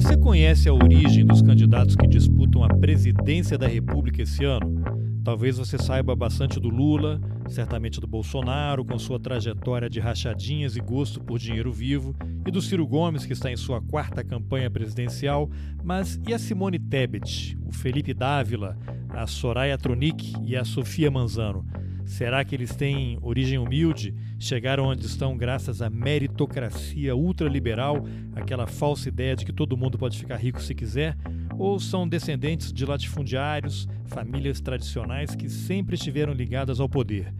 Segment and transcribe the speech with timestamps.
[0.00, 4.82] Você conhece a origem dos candidatos que disputam a presidência da República esse ano?
[5.22, 10.80] Talvez você saiba bastante do Lula, certamente do Bolsonaro, com sua trajetória de rachadinhas e
[10.80, 12.16] gosto por dinheiro vivo,
[12.46, 15.50] e do Ciro Gomes, que está em sua quarta campanha presidencial.
[15.84, 18.78] Mas e a Simone Tebet, o Felipe Dávila,
[19.10, 21.62] a Soraya Tronic e a Sofia Manzano?
[22.10, 24.12] Será que eles têm origem humilde?
[24.36, 28.04] Chegaram onde estão graças à meritocracia ultraliberal,
[28.34, 31.16] aquela falsa ideia de que todo mundo pode ficar rico se quiser?
[31.56, 37.32] Ou são descendentes de latifundiários, famílias tradicionais que sempre estiveram ligadas ao poder?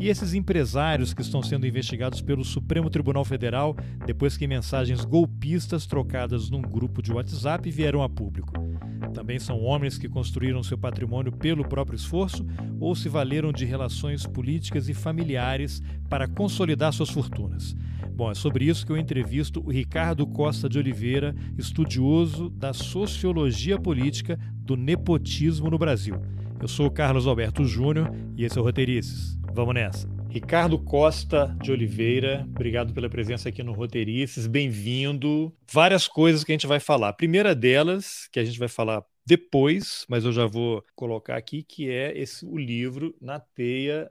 [0.00, 3.76] E esses empresários que estão sendo investigados pelo Supremo Tribunal Federal
[4.06, 8.54] depois que mensagens golpistas trocadas num grupo de WhatsApp vieram a público.
[9.12, 12.44] Também são homens que construíram seu patrimônio pelo próprio esforço
[12.80, 17.74] ou se valeram de relações políticas e familiares para consolidar suas fortunas.
[18.14, 23.78] Bom, é sobre isso que eu entrevisto o Ricardo Costa de Oliveira, estudioso da sociologia
[23.78, 26.16] política do nepotismo no Brasil.
[26.58, 29.38] Eu sou o Carlos Alberto Júnior e esse é o Roteirices.
[29.54, 30.15] Vamos nessa.
[30.36, 35.50] Ricardo Costa de Oliveira, obrigado pela presença aqui no Roteirices, bem-vindo.
[35.72, 37.08] Várias coisas que a gente vai falar.
[37.08, 41.62] A primeira delas, que a gente vai falar depois, mas eu já vou colocar aqui,
[41.62, 44.10] que é esse o livro Na Teia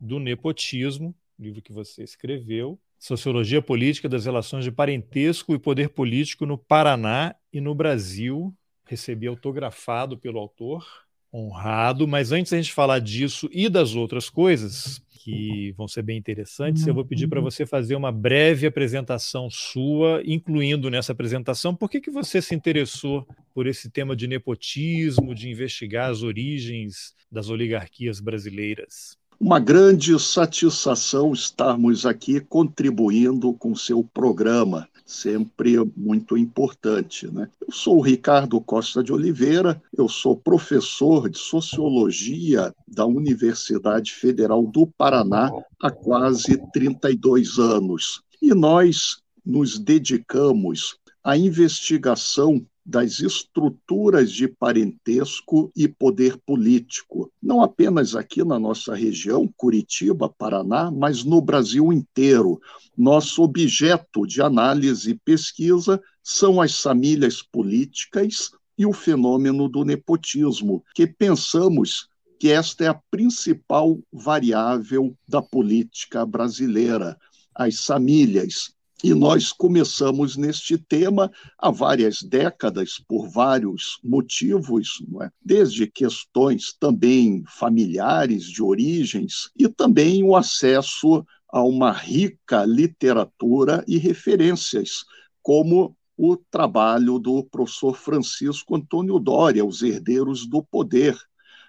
[0.00, 6.44] do Nepotismo, livro que você escreveu, Sociologia Política das Relações de Parentesco e Poder Político
[6.44, 8.52] no Paraná e no Brasil.
[8.84, 10.84] Recebi autografado pelo autor
[11.32, 16.18] honrado, mas antes da gente falar disso e das outras coisas, que vão ser bem
[16.18, 21.88] interessantes, eu vou pedir para você fazer uma breve apresentação sua, incluindo nessa apresentação por
[21.88, 27.48] que, que você se interessou por esse tema de nepotismo, de investigar as origens das
[27.48, 29.16] oligarquias brasileiras.
[29.38, 37.32] Uma grande satisfação estarmos aqui contribuindo com seu programa sempre muito importante.
[37.32, 37.48] Né?
[37.60, 44.66] Eu sou o Ricardo Costa de Oliveira, eu sou professor de Sociologia da Universidade Federal
[44.66, 48.22] do Paraná há quase 32 anos.
[48.40, 58.16] E nós nos dedicamos à investigação das estruturas de parentesco e poder político, não apenas
[58.16, 62.60] aqui na nossa região, Curitiba, Paraná, mas no Brasil inteiro.
[62.96, 70.84] Nosso objeto de análise e pesquisa são as famílias políticas e o fenômeno do nepotismo,
[70.94, 77.16] que pensamos que esta é a principal variável da política brasileira.
[77.54, 85.30] As famílias, e nós começamos neste tema há várias décadas, por vários motivos, é?
[85.44, 93.98] desde questões também familiares, de origens, e também o acesso a uma rica literatura e
[93.98, 95.04] referências,
[95.42, 101.18] como o trabalho do professor Francisco Antônio Doria, Os Herdeiros do Poder.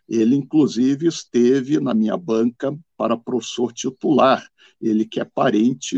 [0.07, 4.45] Ele, inclusive, esteve na minha banca para professor titular,
[4.79, 5.97] ele que é parente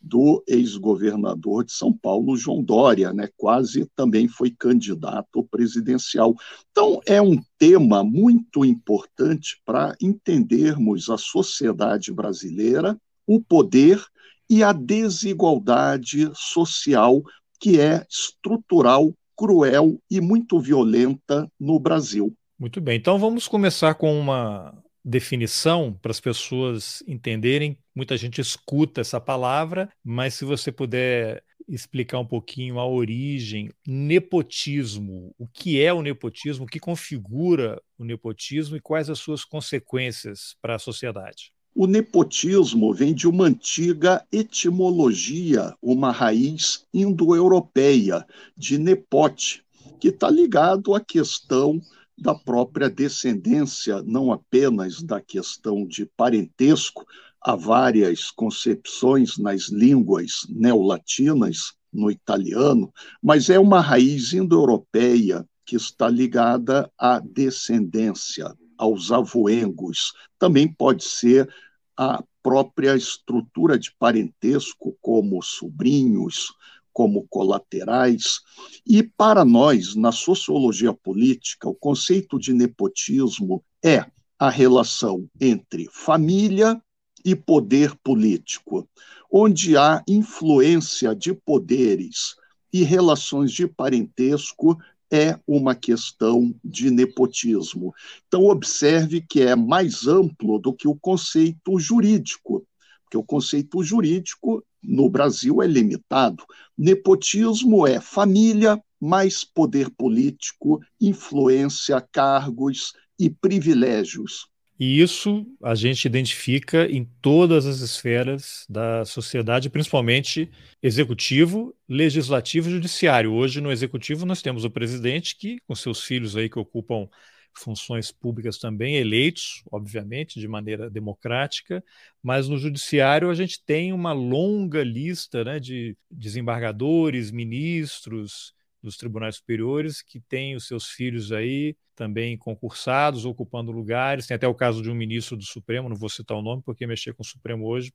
[0.00, 3.28] do ex-governador de São Paulo, João Dória, né?
[3.36, 6.34] quase também foi candidato presidencial.
[6.70, 14.02] Então, é um tema muito importante para entendermos a sociedade brasileira, o poder
[14.48, 17.22] e a desigualdade social
[17.60, 22.34] que é estrutural, cruel e muito violenta no Brasil.
[22.58, 24.74] Muito bem, então vamos começar com uma
[25.04, 27.78] definição para as pessoas entenderem.
[27.94, 35.34] Muita gente escuta essa palavra, mas se você puder explicar um pouquinho a origem, nepotismo,
[35.38, 40.56] o que é o nepotismo, o que configura o nepotismo e quais as suas consequências
[40.60, 41.52] para a sociedade.
[41.74, 49.62] O nepotismo vem de uma antiga etimologia, uma raiz indo-europeia, de nepote,
[50.00, 51.80] que está ligado à questão
[52.20, 57.06] da própria descendência, não apenas da questão de parentesco.
[57.40, 62.92] Há várias concepções nas línguas neolatinas, no italiano,
[63.22, 70.12] mas é uma raiz indo-europeia que está ligada à descendência, aos avoengos.
[70.38, 71.48] Também pode ser
[71.96, 76.52] a própria estrutura de parentesco, como sobrinhos,
[76.92, 78.40] como colaterais.
[78.86, 84.04] E para nós, na sociologia política, o conceito de nepotismo é
[84.38, 86.80] a relação entre família
[87.24, 88.88] e poder político,
[89.30, 92.34] onde há influência de poderes
[92.72, 94.78] e relações de parentesco
[95.12, 97.92] é uma questão de nepotismo.
[98.28, 102.64] Então, observe que é mais amplo do que o conceito jurídico,
[103.02, 106.44] porque o conceito jurídico no Brasil é limitado.
[106.76, 114.50] Nepotismo é família mais poder político, influência, cargos e privilégios.
[114.78, 120.50] E isso a gente identifica em todas as esferas da sociedade, principalmente
[120.82, 123.34] executivo, legislativo e judiciário.
[123.34, 127.06] Hoje, no executivo, nós temos o presidente que, com seus filhos aí que ocupam
[127.54, 131.84] funções públicas também, eleitos, obviamente, de maneira democrática,
[132.22, 139.36] mas no judiciário a gente tem uma longa lista né, de desembargadores, ministros, dos tribunais
[139.36, 144.26] superiores que têm os seus filhos aí também concursados, ocupando lugares.
[144.26, 146.86] Tem até o caso de um ministro do Supremo, não vou citar o nome porque
[146.86, 147.92] mexer com o Supremo hoje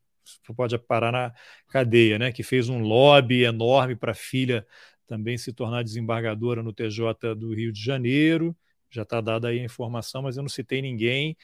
[0.55, 1.33] pode parar na
[1.67, 2.31] cadeia, né?
[2.31, 4.65] Que fez um lobby enorme para a filha
[5.07, 8.55] também se tornar desembargadora no TJ do Rio de Janeiro.
[8.95, 11.37] Já está dada aí a informação, mas eu não citei ninguém.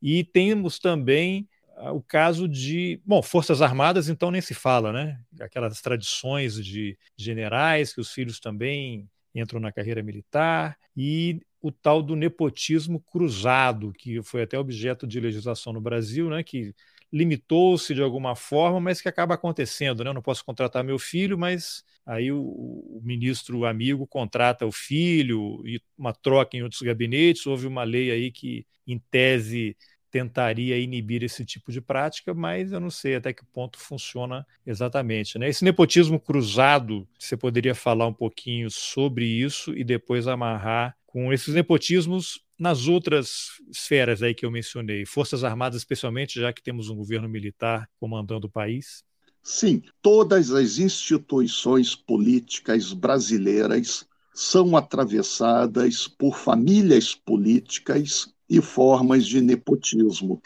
[0.00, 1.48] E temos também
[1.92, 3.00] o caso de.
[3.04, 5.20] Bom, Forças Armadas, então, nem se fala, né?
[5.40, 12.02] Aquelas tradições de generais, que os filhos também entram na carreira militar, e o tal
[12.02, 16.42] do nepotismo cruzado, que foi até objeto de legislação no Brasil, né?
[16.42, 16.74] Que
[17.12, 20.10] limitou-se de alguma forma, mas que acaba acontecendo, né?
[20.10, 25.62] Eu não posso contratar meu filho, mas aí o, o, ministro amigo contrata o filho
[25.66, 27.46] e uma troca em outros gabinetes.
[27.46, 29.76] Houve uma lei aí que, em tese,
[30.10, 35.38] tentaria inibir esse tipo de prática, mas eu não sei até que ponto funciona exatamente.
[35.38, 35.50] Né?
[35.50, 41.54] Esse nepotismo cruzado, você poderia falar um pouquinho sobre isso e depois amarrar com esses
[41.54, 46.96] nepotismos nas outras esferas aí que eu mencionei, Forças Armadas especialmente, já que temos um
[46.96, 49.04] governo militar comandando o país?
[49.42, 60.40] Sim, todas as instituições políticas brasileiras são atravessadas por famílias políticas e formas de nepotismo.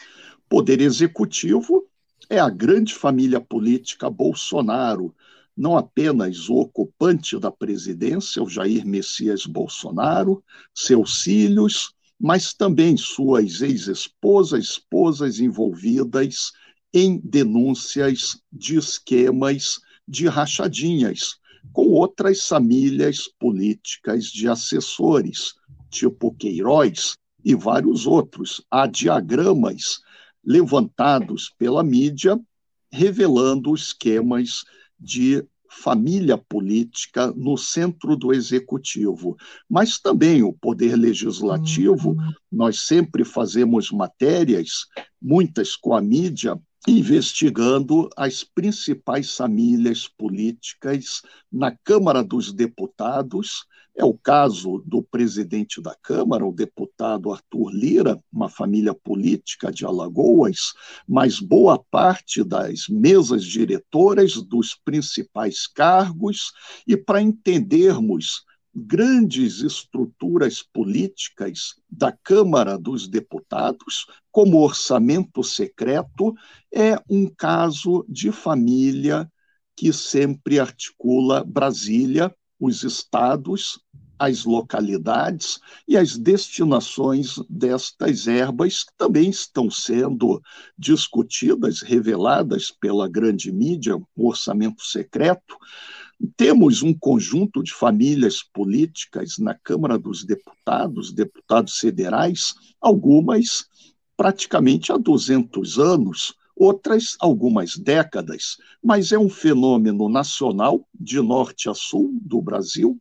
[0.49, 1.85] Poder executivo
[2.29, 5.13] é a grande família política Bolsonaro,
[5.55, 10.43] não apenas o ocupante da presidência, o Jair Messias Bolsonaro,
[10.73, 16.53] seus filhos, mas também suas ex-esposas, esposas envolvidas
[16.93, 21.37] em denúncias de esquemas de rachadinhas
[21.71, 25.55] com outras famílias políticas de assessores,
[25.89, 28.61] tipo Queiroz, e vários outros.
[28.71, 30.01] Há diagramas
[30.43, 32.39] levantados pela mídia
[32.91, 34.63] revelando esquemas
[34.99, 39.35] de família política no centro do executivo,
[39.67, 42.11] mas também o poder legislativo.
[42.11, 42.31] Uhum.
[42.51, 44.85] Nós sempre fazemos matérias,
[45.19, 51.21] muitas com a mídia, investigando as principais famílias políticas
[51.51, 53.65] na Câmara dos Deputados.
[53.95, 59.85] É o caso do presidente da Câmara, o deputado Arthur Lira, uma família política de
[59.85, 60.73] Alagoas,
[61.07, 66.51] mas boa parte das mesas diretoras dos principais cargos,
[66.87, 68.43] e para entendermos
[68.75, 76.33] grandes estruturas políticas da Câmara dos Deputados, como orçamento secreto,
[76.73, 79.31] é um caso de família
[79.75, 83.79] que sempre articula Brasília os estados,
[84.17, 90.41] as localidades e as destinações destas ervas que também estão sendo
[90.77, 95.57] discutidas, reveladas pela grande mídia, o orçamento secreto.
[96.37, 103.65] Temos um conjunto de famílias políticas na Câmara dos Deputados, deputados federais, algumas
[104.15, 111.73] praticamente há 200 anos, outras algumas décadas, mas é um fenômeno nacional, de norte a
[111.73, 112.97] sul do Brasil,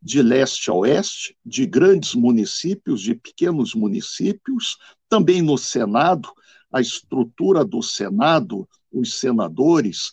[0.00, 6.28] de leste a oeste, de grandes municípios, de pequenos municípios, também no Senado,
[6.72, 10.12] a estrutura do Senado, os senadores,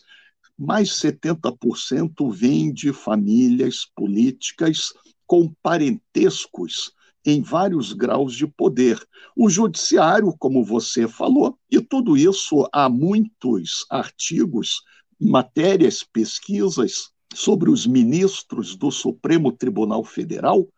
[0.60, 4.92] mais 70% vêm de famílias políticas
[5.26, 6.92] com parentescos
[7.24, 9.02] em vários graus de poder.
[9.34, 14.82] O judiciário, como você falou, e tudo isso há muitos artigos,
[15.18, 20.68] matérias, pesquisas sobre os ministros do Supremo Tribunal Federal,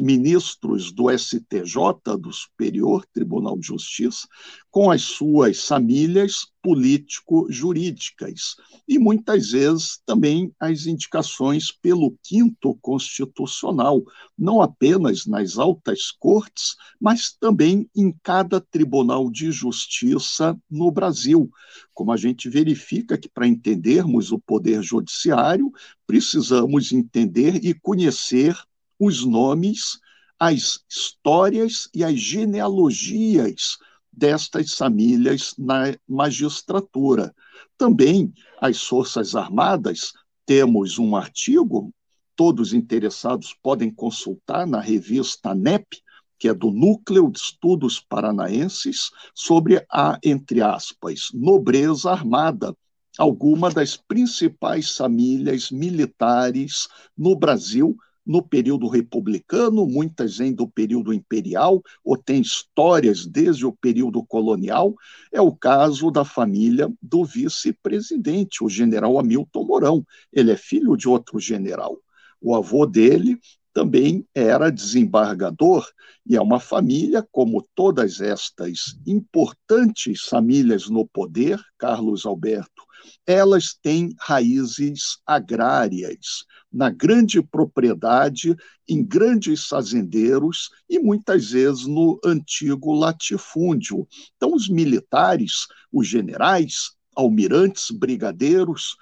[0.00, 4.28] ministros do STJ, do Superior Tribunal de Justiça,
[4.70, 8.56] com as suas famílias político-jurídicas.
[8.86, 14.02] E muitas vezes também as indicações pelo quinto constitucional,
[14.36, 21.50] não apenas nas altas cortes, mas também em cada tribunal de justiça no Brasil.
[21.94, 25.72] Como a gente verifica que para entendermos o poder judiciário,
[26.06, 28.56] precisamos entender e conhecer
[28.98, 29.98] os nomes,
[30.38, 33.78] as histórias e as genealogias
[34.12, 37.34] destas famílias na magistratura.
[37.76, 40.12] Também as Forças Armadas,
[40.44, 41.92] temos um artigo,
[42.34, 46.02] todos interessados podem consultar na revista NEP,
[46.38, 52.74] que é do Núcleo de Estudos Paranaenses, sobre a, entre aspas, nobreza armada,
[53.18, 56.86] alguma das principais famílias militares
[57.16, 57.96] no Brasil
[58.28, 64.94] no período republicano, muitas vêm do período imperial, ou têm histórias desde o período colonial.
[65.32, 70.06] É o caso da família do vice-presidente, o general Hamilton Mourão.
[70.30, 71.96] Ele é filho de outro general.
[72.38, 73.38] O avô dele
[73.78, 75.86] também era desembargador,
[76.26, 82.82] e é uma família, como todas estas importantes famílias no poder, Carlos Alberto,
[83.24, 88.56] elas têm raízes agrárias, na grande propriedade,
[88.88, 94.08] em grandes fazendeiros e muitas vezes no antigo latifúndio.
[94.36, 98.96] Então, os militares, os generais, almirantes, brigadeiros,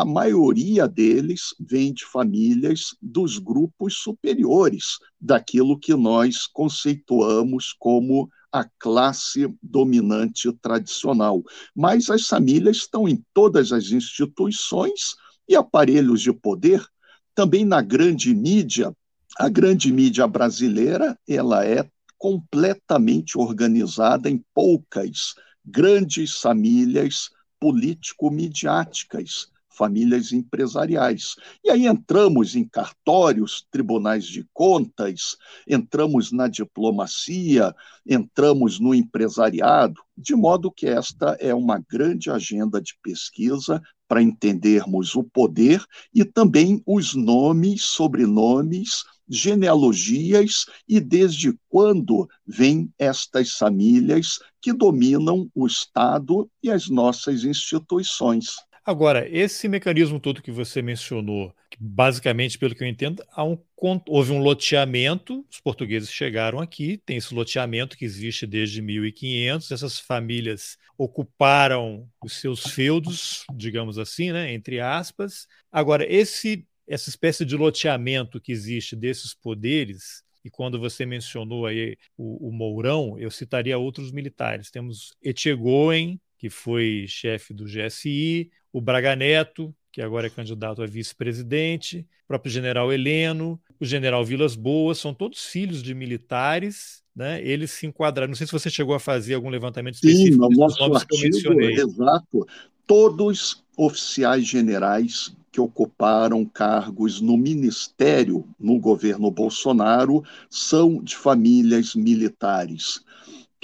[0.00, 8.64] a maioria deles vem de famílias dos grupos superiores, daquilo que nós conceituamos como a
[8.76, 11.44] classe dominante tradicional.
[11.76, 15.14] Mas as famílias estão em todas as instituições
[15.48, 16.84] e aparelhos de poder,
[17.32, 18.92] também na grande mídia.
[19.38, 25.34] A grande mídia brasileira, ela é completamente organizada em poucas
[25.64, 31.34] grandes famílias político-midiáticas famílias empresariais.
[31.64, 35.36] E aí entramos em cartórios, tribunais de contas,
[35.68, 37.74] entramos na diplomacia,
[38.06, 45.14] entramos no empresariado, de modo que esta é uma grande agenda de pesquisa para entendermos
[45.14, 54.72] o poder e também os nomes, sobrenomes, genealogias e desde quando vêm estas famílias que
[54.72, 58.56] dominam o Estado e as nossas instituições.
[58.86, 63.58] Agora, esse mecanismo todo que você mencionou, que basicamente, pelo que eu entendo, um,
[64.06, 69.98] houve um loteamento, os portugueses chegaram aqui, tem esse loteamento que existe desde 1500, essas
[69.98, 75.46] famílias ocuparam os seus feudos, digamos assim, né, entre aspas.
[75.72, 81.96] Agora, esse essa espécie de loteamento que existe desses poderes, e quando você mencionou aí
[82.16, 84.70] o, o Mourão, eu citaria outros militares.
[84.70, 90.86] Temos Etchegoen, que foi chefe do GSI, o Braga Neto, que agora é candidato a
[90.86, 97.40] vice-presidente, o próprio general Heleno, o general Vilas Boas, são todos filhos de militares, né?
[97.46, 98.30] Eles se enquadraram.
[98.30, 101.74] Não sei se você chegou a fazer algum levantamento específico Sim, no nosso artigo, mencionei.
[101.74, 102.44] Exato.
[102.84, 113.04] Todos oficiais generais que ocuparam cargos no ministério no governo Bolsonaro são de famílias militares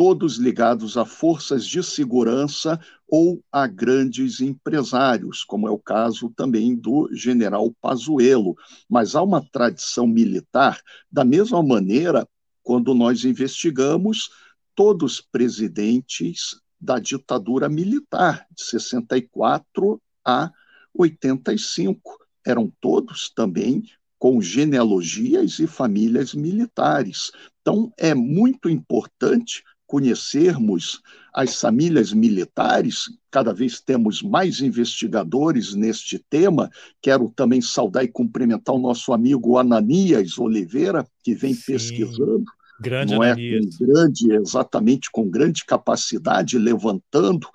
[0.00, 6.74] todos ligados a forças de segurança ou a grandes empresários, como é o caso também
[6.74, 8.56] do general Pazuello.
[8.88, 10.80] Mas há uma tradição militar,
[11.12, 12.26] da mesma maneira,
[12.62, 14.30] quando nós investigamos
[14.74, 20.50] todos os presidentes da ditadura militar, de 64 a
[20.94, 22.00] 85.
[22.42, 23.82] Eram todos também
[24.18, 27.30] com genealogias e famílias militares.
[27.60, 31.02] Então, é muito importante conhecermos
[31.34, 36.70] as famílias militares, cada vez temos mais investigadores neste tema.
[37.02, 41.72] Quero também saudar e cumprimentar o nosso amigo Ananias Oliveira, que vem Sim.
[41.72, 42.44] pesquisando.
[42.80, 47.48] Grande não é com grande, exatamente com grande capacidade, levantando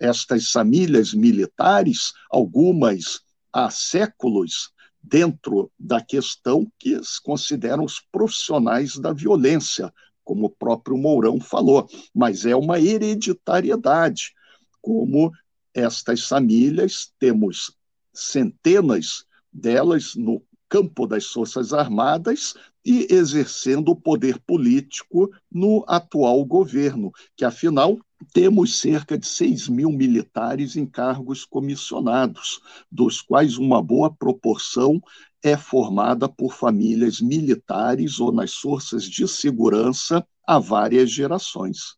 [0.00, 3.20] estas famílias militares, algumas
[3.52, 4.70] há séculos,
[5.02, 9.92] dentro da questão que consideram os profissionais da violência,
[10.24, 14.32] como o próprio Mourão falou, mas é uma hereditariedade,
[14.80, 15.32] como
[15.74, 17.76] estas famílias, temos
[18.12, 27.12] centenas delas no campo das Forças Armadas e exercendo o poder político no atual governo,
[27.36, 27.98] que afinal
[28.32, 32.60] temos cerca de 6 mil militares em cargos comissionados,
[32.90, 35.00] dos quais uma boa proporção
[35.42, 41.96] é formada por famílias militares ou nas forças de segurança há várias gerações.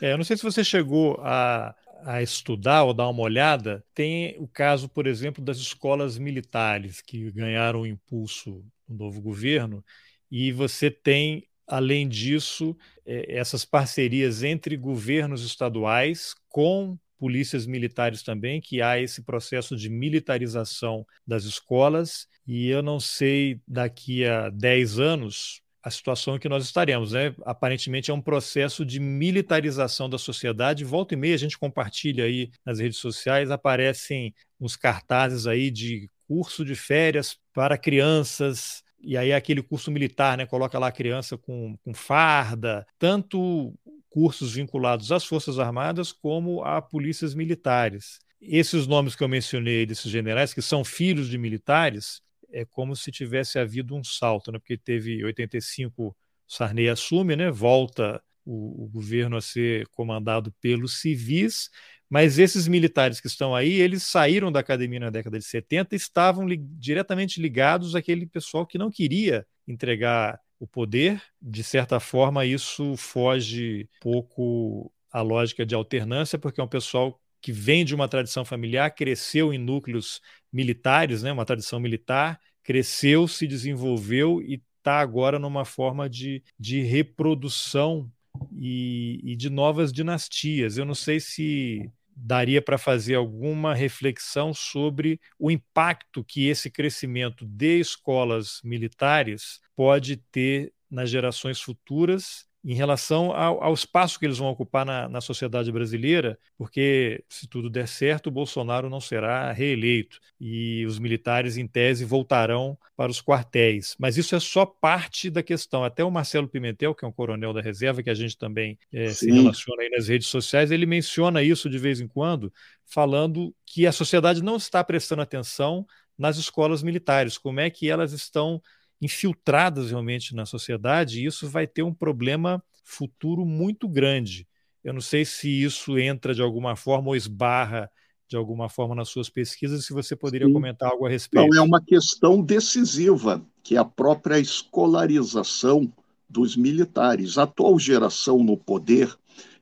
[0.00, 1.74] É, eu não sei se você chegou a,
[2.04, 7.30] a estudar ou dar uma olhada, tem o caso, por exemplo, das escolas militares que
[7.30, 9.84] ganharam impulso do novo governo,
[10.30, 12.76] e você tem, além disso,
[13.06, 19.88] é, essas parcerias entre governos estaduais com polícias militares também, que há esse processo de
[19.88, 26.48] militarização das escolas, e eu não sei daqui a 10 anos a situação em que
[26.48, 27.12] nós estaremos.
[27.12, 27.34] Né?
[27.46, 30.84] Aparentemente é um processo de militarização da sociedade.
[30.84, 36.10] Volta e meia a gente compartilha aí nas redes sociais, aparecem uns cartazes aí de
[36.28, 40.46] curso de férias para crianças, e aí é aquele curso militar, né?
[40.46, 43.74] Coloca lá a criança com, com farda, tanto
[44.08, 48.20] cursos vinculados às Forças Armadas como a polícias militares.
[48.40, 52.20] Esses nomes que eu mencionei desses generais, que são filhos de militares,
[52.52, 54.58] é como se tivesse havido um salto, né?
[54.58, 56.14] porque teve 85,
[56.46, 57.50] Sarney assume, né?
[57.50, 61.70] volta o, o governo a ser comandado pelos civis,
[62.12, 65.96] mas esses militares que estão aí, eles saíram da academia na década de 70 e
[65.96, 71.22] estavam li diretamente ligados àquele pessoal que não queria entregar o poder.
[71.40, 77.50] De certa forma, isso foge pouco à lógica de alternância, porque é um pessoal que
[77.50, 80.20] vem de uma tradição familiar, cresceu em núcleos
[80.52, 86.82] militares, né, uma tradição militar, cresceu, se desenvolveu e está agora numa forma de, de
[86.82, 88.12] reprodução
[88.52, 90.76] e, e, de novas dinastias.
[90.76, 97.46] Eu não sei se daria para fazer alguma reflexão sobre o impacto que esse crescimento
[97.46, 104.38] de escolas militares pode ter nas gerações futuras em relação ao, ao, espaço que eles
[104.38, 109.50] vão ocupar na, na, sociedade brasileira, porque se tudo der certo, o Bolsonaro não será
[109.50, 113.96] reeleito e os militares, em tese, voltarão para os quartéis.
[113.98, 115.82] Mas isso é só parte da questão.
[115.82, 119.08] Até o Marcelo Pimentel, que é um coronel da reserva, que a gente também é,
[119.08, 122.52] se relaciona aí nas redes sociais, ele menciona isso de vez em quando,
[122.84, 125.84] falando que a sociedade não está prestando atenção
[126.16, 128.62] nas escolas militares, como é que elas estão
[129.02, 134.46] infiltradas realmente na sociedade, e isso vai ter um problema futuro muito grande.
[134.84, 137.90] Eu não sei se isso entra de alguma forma ou esbarra
[138.28, 140.54] de alguma forma nas suas pesquisas, se você poderia Sim.
[140.54, 141.46] comentar algo a respeito.
[141.48, 145.92] Não, é uma questão decisiva, que é a própria escolarização
[146.28, 147.36] dos militares.
[147.36, 149.14] A atual geração no poder,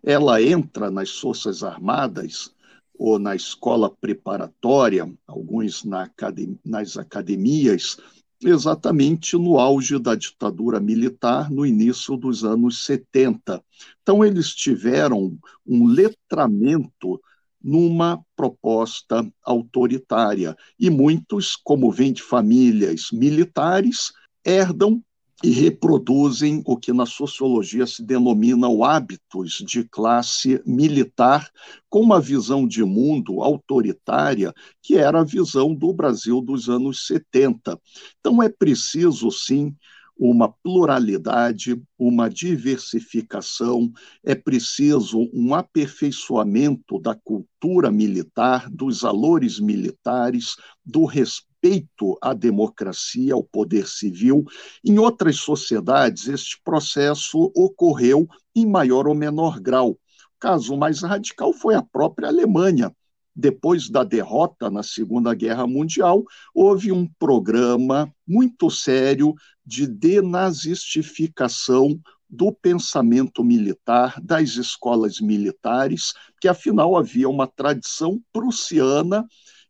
[0.04, 2.54] ela entra nas Forças Armadas
[2.96, 7.96] ou na escola preparatória, alguns na academ nas academias,
[8.42, 13.62] exatamente no auge da ditadura militar, no início dos anos 70.
[14.02, 17.20] Então, eles tiveram um letramento
[17.62, 20.56] numa proposta autoritária.
[20.78, 24.12] E muitos, como vêm de famílias militares,
[24.44, 25.02] herdam
[25.42, 31.50] e reproduzem o que na sociologia se denomina o hábitos de classe militar,
[31.88, 37.80] com uma visão de mundo autoritária, que era a visão do Brasil dos anos 70.
[38.18, 39.74] Então é preciso, sim,
[40.20, 43.90] uma pluralidade, uma diversificação,
[44.22, 53.42] é preciso um aperfeiçoamento da cultura militar, dos valores militares, do respeito à democracia, ao
[53.42, 54.44] poder civil.
[54.84, 59.92] Em outras sociedades, este processo ocorreu em maior ou menor grau.
[59.92, 59.98] O
[60.38, 62.94] caso mais radical foi a própria Alemanha.
[63.34, 66.22] Depois da derrota na Segunda Guerra Mundial,
[66.54, 76.96] houve um programa muito sério de denazistificação do pensamento militar, das escolas militares, que afinal
[76.96, 79.26] havia uma tradição prussiana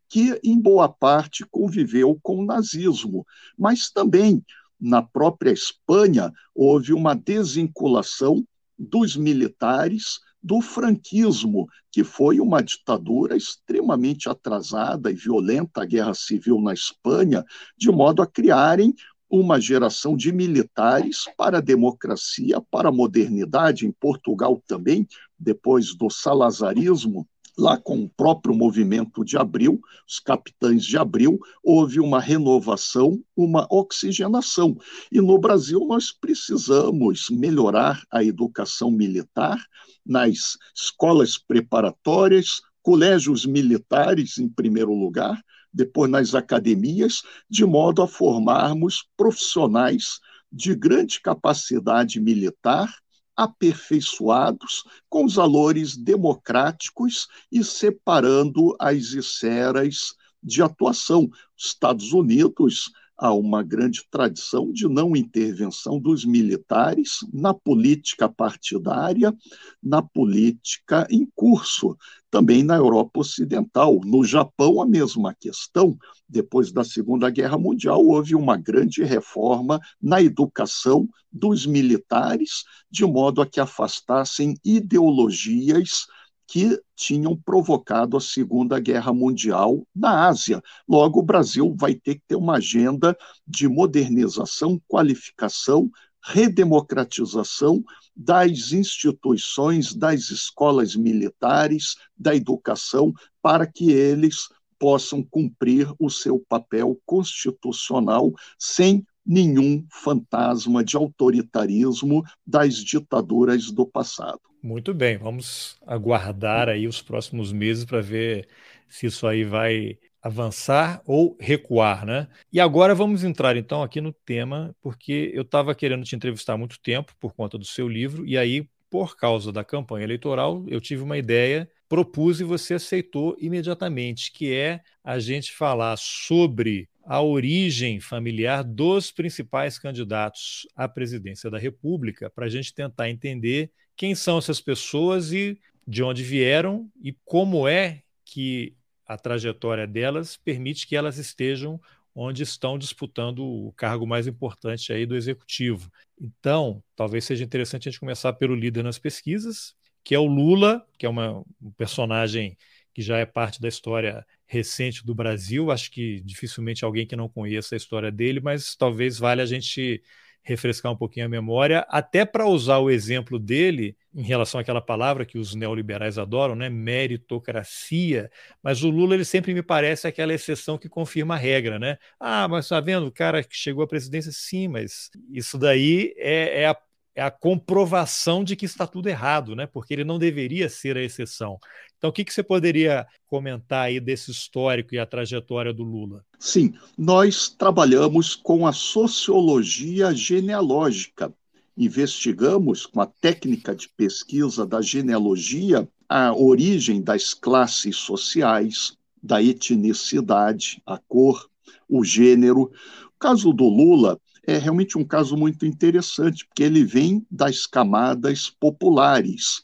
[0.09, 3.25] que, em boa parte, conviveu com o nazismo,
[3.57, 4.45] mas também
[4.79, 8.45] na própria Espanha houve uma desvinculação
[8.79, 16.61] dos militares do franquismo, que foi uma ditadura extremamente atrasada e violenta, a guerra civil
[16.61, 17.45] na Espanha,
[17.77, 18.95] de modo a criarem
[19.29, 25.07] uma geração de militares para a democracia, para a modernidade, em Portugal também,
[25.39, 32.01] depois do salazarismo, lá com o próprio movimento de abril, os capitães de abril, houve
[32.01, 34.77] uma renovação, uma oxigenação.
[35.13, 39.63] E no Brasil nós precisamos melhorar a educação militar
[40.11, 45.41] nas escolas preparatórias, colégios militares, em primeiro lugar,
[45.73, 50.19] depois nas academias, de modo a formarmos profissionais
[50.53, 52.93] de grande capacidade militar
[53.37, 61.31] aperfeiçoados com os valores democráticos e separando as esferas de atuação.
[61.57, 62.91] Estados Unidos
[63.21, 69.37] há uma grande tradição de não intervenção dos militares na política partidária,
[69.83, 71.97] na política em curso,
[72.31, 74.01] também na Europa Ocidental.
[74.05, 75.99] No Japão, a mesma questão.
[76.27, 83.43] Depois da Segunda Guerra Mundial, houve uma grande reforma na educação dos militares, de modo
[83.43, 86.07] a que afastassem ideologias
[86.51, 90.61] que tinham provocado a Segunda Guerra Mundial na Ásia.
[90.89, 95.89] Logo, o Brasil vai ter que ter uma agenda de modernização, qualificação,
[96.21, 97.85] redemocratização
[98.17, 107.01] das instituições, das escolas militares, da educação, para que eles possam cumprir o seu papel
[107.07, 114.50] constitucional sem nenhum fantasma de autoritarismo das ditaduras do passado.
[114.63, 118.47] Muito bem, vamos aguardar aí os próximos meses para ver
[118.89, 122.29] se isso aí vai avançar ou recuar, né?
[122.53, 126.59] E agora vamos entrar então aqui no tema, porque eu estava querendo te entrevistar há
[126.59, 130.79] muito tempo por conta do seu livro, e aí, por causa da campanha eleitoral, eu
[130.81, 137.23] tive uma ideia, propus e você aceitou imediatamente, que é a gente falar sobre a
[137.23, 143.71] origem familiar dos principais candidatos à presidência da República, para a gente tentar entender
[144.01, 148.75] quem são essas pessoas e de onde vieram e como é que
[149.07, 151.79] a trajetória delas permite que elas estejam
[152.15, 155.93] onde estão disputando o cargo mais importante aí do executivo.
[156.19, 160.83] Então, talvez seja interessante a gente começar pelo líder nas pesquisas, que é o Lula,
[160.97, 162.57] que é uma, um personagem
[162.95, 165.71] que já é parte da história recente do Brasil.
[165.71, 170.03] Acho que dificilmente alguém que não conheça a história dele, mas talvez valha a gente
[170.43, 175.25] refrescar um pouquinho a memória, até para usar o exemplo dele em relação àquela palavra
[175.25, 178.31] que os neoliberais adoram, né, meritocracia.
[178.63, 181.99] Mas o Lula ele sempre me parece aquela exceção que confirma a regra, né?
[182.19, 186.63] Ah, mas está vendo o cara que chegou à presidência, sim, mas isso daí é,
[186.63, 186.77] é a
[187.21, 189.67] é a comprovação de que está tudo errado, né?
[189.67, 191.59] Porque ele não deveria ser a exceção.
[191.99, 196.25] Então, o que, que você poderia comentar aí desse histórico e a trajetória do Lula?
[196.39, 201.31] Sim, nós trabalhamos com a sociologia genealógica.
[201.77, 210.83] Investigamos com a técnica de pesquisa da genealogia a origem das classes sociais, da etnicidade,
[210.87, 211.51] a cor,
[211.87, 212.63] o gênero.
[212.63, 214.19] O caso do Lula
[214.51, 219.63] é realmente um caso muito interessante, porque ele vem das camadas populares.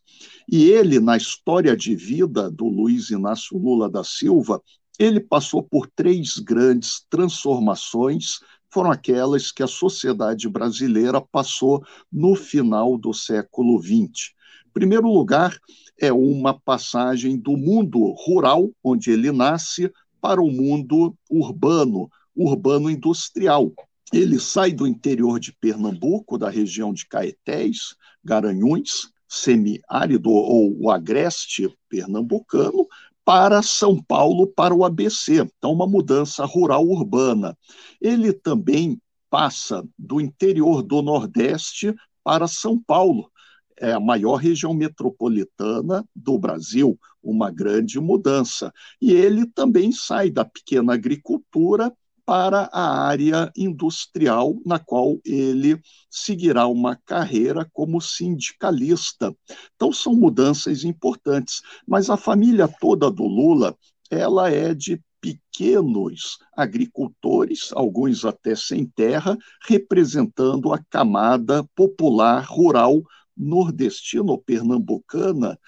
[0.49, 4.63] E ele, na história de vida do Luiz Inácio Lula da Silva,
[4.97, 8.39] ele passou por três grandes transformações,
[8.71, 14.35] foram aquelas que a sociedade brasileira passou no final do século XX.
[14.69, 15.59] Em primeiro lugar,
[16.01, 23.73] é uma passagem do mundo rural, onde ele nasce, para o mundo urbano, urbano industrial.
[24.13, 31.69] Ele sai do interior de Pernambuco, da região de Caetés, Garanhuns, semiárido ou o agreste
[31.89, 32.87] pernambucano,
[33.25, 35.43] para São Paulo, para o ABC.
[35.59, 37.59] Então, uma mudança rural-urbana.
[38.01, 41.93] Ele também passa do interior do Nordeste
[42.23, 43.31] para São Paulo,
[43.79, 48.73] é a maior região metropolitana do Brasil, uma grande mudança.
[49.01, 51.93] E ele também sai da pequena agricultura
[52.27, 59.33] para a área industrial, na qual ele seguirá uma carreira como sindicalista.
[59.77, 61.63] Então, são mudanças importantes.
[61.87, 63.77] Mas a família toda do Lula
[64.11, 69.37] ela é de pequenos agricultores, alguns até sem terra,
[69.67, 73.03] representando a camada popular rural
[73.37, 75.59] nordestino-pernambucana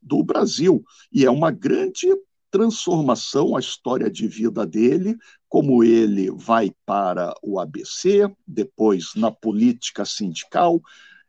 [0.00, 0.82] do Brasil.
[1.12, 2.08] E é uma grande
[2.52, 5.16] transformação a história de vida dele,
[5.48, 10.80] como ele vai para o ABC, depois na política sindical,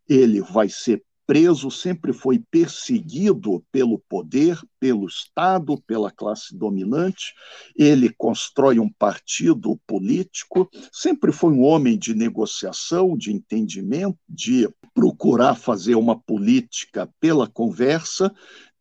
[0.07, 7.33] ele vai ser preso, sempre foi perseguido pelo poder, pelo Estado, pela classe dominante.
[7.75, 15.55] Ele constrói um partido político, sempre foi um homem de negociação, de entendimento, de procurar
[15.55, 18.33] fazer uma política pela conversa,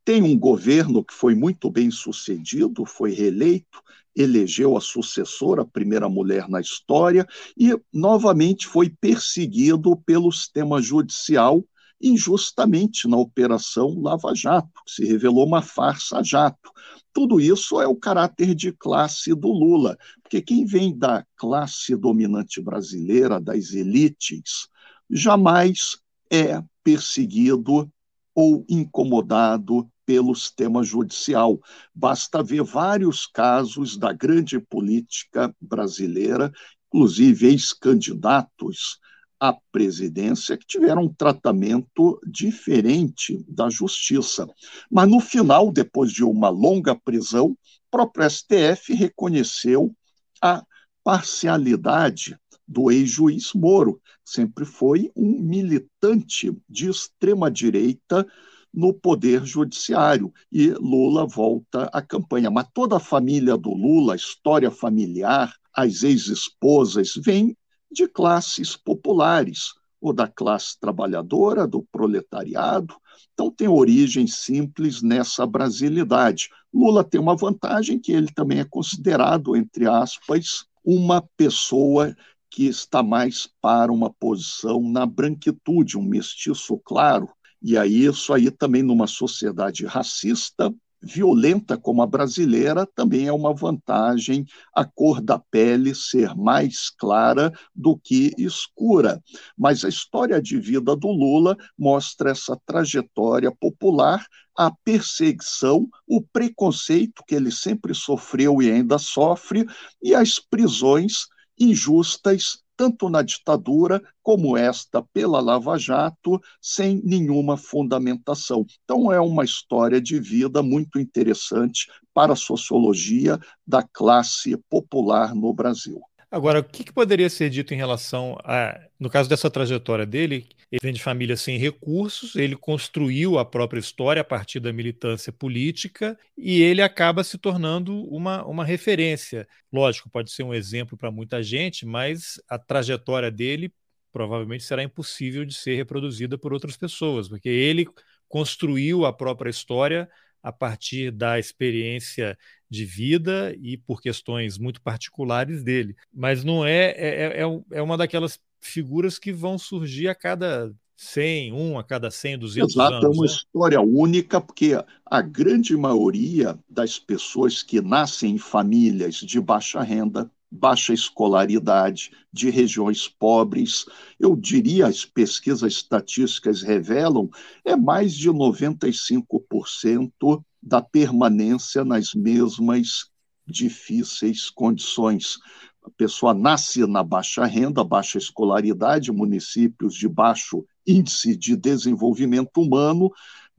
[0.04, 3.82] tem um governo que foi muito bem sucedido, foi reeleito,
[4.14, 11.64] elegeu a sucessora, a primeira mulher na história, e novamente foi perseguido pelo sistema judicial
[12.02, 16.72] injustamente na Operação Lava Jato, que se revelou uma farsa jato.
[17.12, 22.60] Tudo isso é o caráter de classe do Lula, porque quem vem da classe dominante
[22.60, 24.66] brasileira, das elites,
[25.08, 25.96] jamais
[26.28, 27.88] é perseguido
[28.34, 31.58] ou incomodado pelo sistema judicial.
[31.94, 36.52] Basta ver vários casos da grande política brasileira,
[36.88, 38.98] inclusive ex-candidatos
[39.40, 44.46] à presidência, que tiveram um tratamento diferente da justiça.
[44.90, 47.56] Mas no final, depois de uma longa prisão, o
[47.90, 49.92] próprio STF reconheceu
[50.40, 50.64] a
[51.02, 52.36] parcialidade
[52.66, 54.00] do ex-juiz Moro.
[54.24, 58.26] Sempre foi um militante de extrema-direita
[58.72, 62.50] no poder judiciário e Lula volta à campanha.
[62.50, 67.56] Mas toda a família do Lula, a história familiar, as ex-esposas, vem
[67.90, 69.74] de classes populares.
[70.00, 72.96] ou da classe trabalhadora, do proletariado.
[73.32, 76.48] Então, tem origem simples nessa brasilidade.
[76.74, 82.16] Lula tem uma vantagem que ele também é considerado, entre aspas, uma pessoa
[82.50, 87.28] que está mais para uma posição na branquitude, um mestiço claro.
[87.62, 93.52] E aí, isso aí também numa sociedade racista, violenta como a brasileira, também é uma
[93.52, 99.22] vantagem a cor da pele ser mais clara do que escura.
[99.58, 104.24] Mas a história de vida do Lula mostra essa trajetória popular,
[104.56, 109.66] a perseguição, o preconceito que ele sempre sofreu e ainda sofre,
[110.02, 111.26] e as prisões
[111.58, 118.66] injustas tanto na ditadura como esta pela Lava Jato, sem nenhuma fundamentação.
[118.82, 125.54] Então, é uma história de vida muito interessante para a sociologia da classe popular no
[125.54, 126.02] Brasil.
[126.32, 130.48] Agora, o que, que, poderia ser dito em relação a, no caso dessa trajetória dele,
[130.70, 135.30] ele vem de família sem recursos, ele construiu a própria história a partir da militância
[135.30, 139.46] política e ele acaba se tornando uma, uma referência.
[139.70, 143.70] Lógico, pode ser um exemplo para muita gente, mas a trajetória dele
[144.10, 147.86] provavelmente será impossível de ser reproduzida por outras pessoas, porque ele
[148.26, 150.08] construiu a própria história
[150.42, 152.36] a partir da experiência
[152.68, 155.94] de vida e por questões muito particulares dele.
[156.12, 161.52] Mas não é, é, é, é uma daquelas figuras que vão surgir a cada 100,
[161.52, 163.04] um a cada 100, 200 Exato, anos.
[163.04, 163.26] é uma né?
[163.26, 164.72] história única, porque
[165.04, 172.50] a grande maioria das pessoas que nascem em famílias de baixa renda, baixa escolaridade, de
[172.50, 173.86] regiões pobres,
[174.20, 177.30] eu diria, as pesquisas estatísticas revelam,
[177.64, 183.10] é mais de 95% da permanência nas mesmas
[183.46, 185.38] difíceis condições.
[185.82, 193.10] A pessoa nasce na baixa renda, baixa escolaridade, municípios de baixo índice de desenvolvimento humano,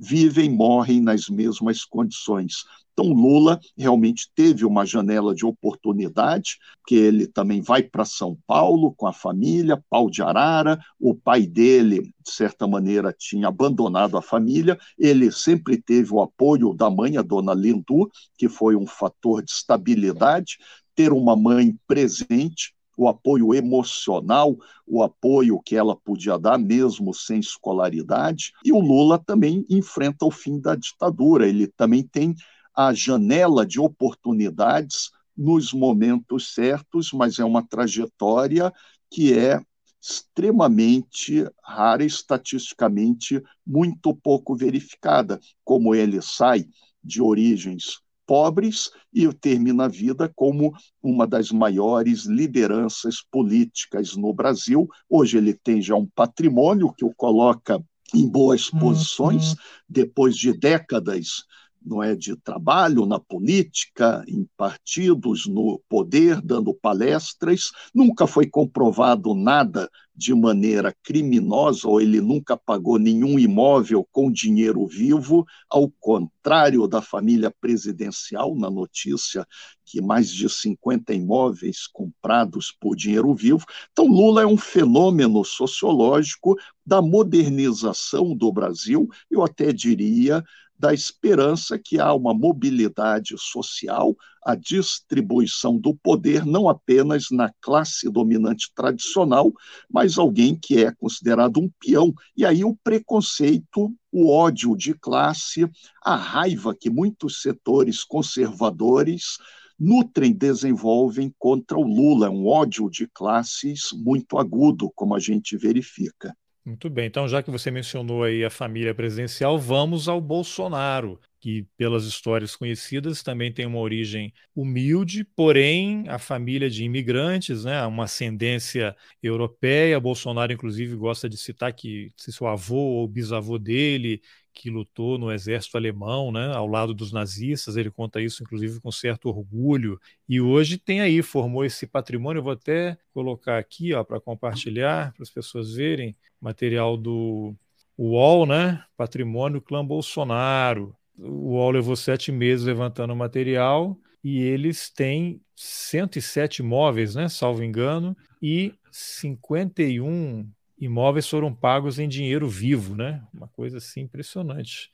[0.03, 2.65] vivem, morrem nas mesmas condições.
[2.91, 8.93] Então, Lula realmente teve uma janela de oportunidade, que ele também vai para São Paulo
[8.95, 10.79] com a família, pau de arara.
[10.99, 14.77] O pai dele, de certa maneira, tinha abandonado a família.
[14.99, 19.51] Ele sempre teve o apoio da mãe, a dona Lindu, que foi um fator de
[19.51, 20.57] estabilidade.
[20.93, 27.39] Ter uma mãe presente, o apoio emocional, o apoio que ela podia dar, mesmo sem
[27.39, 28.51] escolaridade.
[28.63, 31.47] E o Lula também enfrenta o fim da ditadura.
[31.47, 32.35] Ele também tem
[32.75, 38.71] a janela de oportunidades nos momentos certos, mas é uma trajetória
[39.09, 39.59] que é
[40.01, 46.65] extremamente rara, estatisticamente muito pouco verificada, como ele sai
[47.01, 54.87] de origens pobres e termina a vida como uma das maiores lideranças políticas no Brasil.
[55.09, 57.83] Hoje ele tem já um patrimônio que o coloca
[58.13, 58.79] em boas uhum.
[58.79, 59.55] posições,
[59.89, 61.43] depois de décadas
[61.85, 67.71] não é de trabalho na política, em partidos, no poder, dando palestras.
[67.93, 74.85] Nunca foi comprovado nada de maneira criminosa, ou ele nunca pagou nenhum imóvel com dinheiro
[74.85, 79.45] vivo, ao contrário da família presidencial, na notícia
[79.83, 83.65] que mais de 50 imóveis comprados por dinheiro vivo.
[83.91, 90.43] Então, Lula é um fenômeno sociológico da modernização do Brasil, eu até diria
[90.83, 94.13] da esperança que há uma mobilidade social,
[94.45, 99.53] a distribuição do poder, não apenas na classe dominante tradicional,
[99.89, 102.13] mas alguém que é considerado um peão.
[102.35, 105.65] E aí o preconceito, o ódio de classe,
[106.03, 109.37] a raiva que muitos setores conservadores
[109.79, 116.35] nutrem, desenvolvem contra o Lula, um ódio de classes muito agudo, como a gente verifica.
[116.65, 121.63] Muito bem, então já que você mencionou aí a família presidencial, vamos ao Bolsonaro, que
[121.75, 128.05] pelas histórias conhecidas também tem uma origem humilde, porém a família de imigrantes, né, uma
[128.05, 129.99] ascendência europeia.
[129.99, 134.21] Bolsonaro inclusive gosta de citar que se seu avô ou bisavô dele
[134.53, 137.75] que lutou no exército alemão, né, ao lado dos nazistas.
[137.75, 139.99] Ele conta isso, inclusive, com certo orgulho.
[140.27, 142.39] E hoje tem aí, formou esse patrimônio.
[142.39, 147.55] Eu vou até colocar aqui para compartilhar, para as pessoas verem, material do
[147.97, 148.83] UOL, né?
[148.95, 150.95] Patrimônio Clã Bolsonaro.
[151.17, 157.63] O UOL levou sete meses levantando o material e eles têm 107 imóveis, né, salvo
[157.63, 163.21] engano, e 51 imóveis foram pagos em dinheiro vivo, né?
[163.33, 164.89] Uma coisa assim impressionante.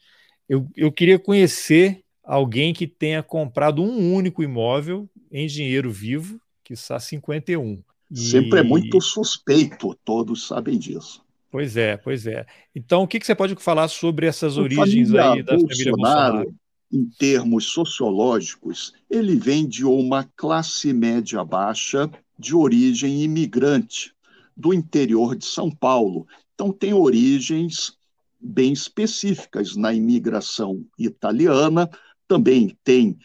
[0.48, 6.74] Eu, eu queria conhecer alguém que tenha comprado um único imóvel em dinheiro vivo, que
[6.74, 7.82] está 51.
[8.12, 8.20] E...
[8.20, 11.24] Sempre é muito suspeito, todos sabem disso.
[11.52, 12.46] Pois é, pois é.
[12.76, 15.92] Então, o que, que você pode falar sobre essas a origens aí da Bolsonaro, família
[15.92, 16.56] Bolsonaro?
[16.92, 24.13] Em termos sociológicos, ele vem de uma classe média baixa de origem imigrante
[24.60, 26.28] do interior de São Paulo.
[26.54, 27.98] Então, tem origens
[28.38, 31.89] bem específicas na imigração italiana,
[32.28, 33.17] também tem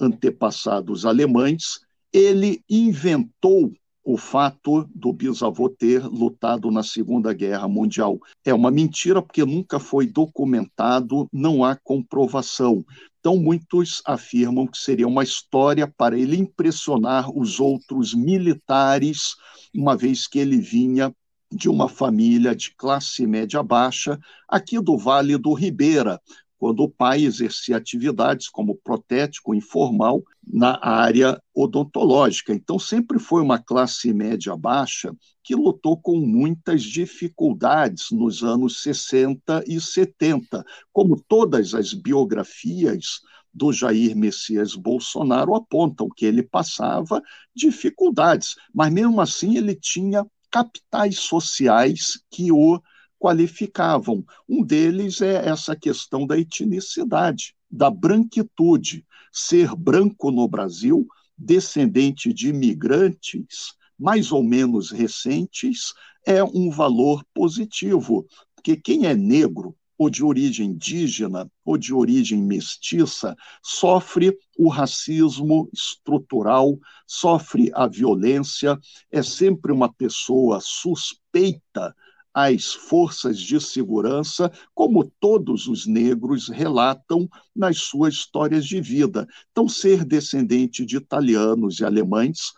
[0.00, 1.80] antepassados alemães.
[2.12, 3.72] Ele inventou
[4.04, 8.18] o fato do bisavô ter lutado na Segunda Guerra Mundial.
[8.44, 12.84] É uma mentira porque nunca foi documentado, não há comprovação.
[13.18, 19.34] Então, muitos afirmam que seria uma história para ele impressionar os outros militares,
[19.74, 21.14] uma vez que ele vinha
[21.52, 26.20] de uma família de classe média baixa, aqui do Vale do Ribeira,
[26.60, 32.52] quando o pai exercia atividades como protético informal na área odontológica.
[32.52, 39.64] Então, sempre foi uma classe média baixa que lutou com muitas dificuldades nos anos 60
[39.66, 43.22] e 70, como todas as biografias
[43.54, 47.22] do Jair Messias Bolsonaro apontam que ele passava
[47.56, 52.78] dificuldades, mas mesmo assim ele tinha capitais sociais que o
[53.20, 54.24] qualificavam.
[54.48, 59.06] Um deles é essa questão da etnicidade, da branquitude.
[59.30, 61.06] Ser branco no Brasil,
[61.38, 65.92] descendente de imigrantes mais ou menos recentes,
[66.26, 72.42] é um valor positivo, porque quem é negro ou de origem indígena ou de origem
[72.42, 78.78] mestiça sofre o racismo estrutural, sofre a violência,
[79.10, 81.94] é sempre uma pessoa suspeita
[82.32, 89.26] às forças de segurança, como todos os negros relatam nas suas histórias de vida.
[89.50, 92.52] Então, ser descendente de italianos e alemães,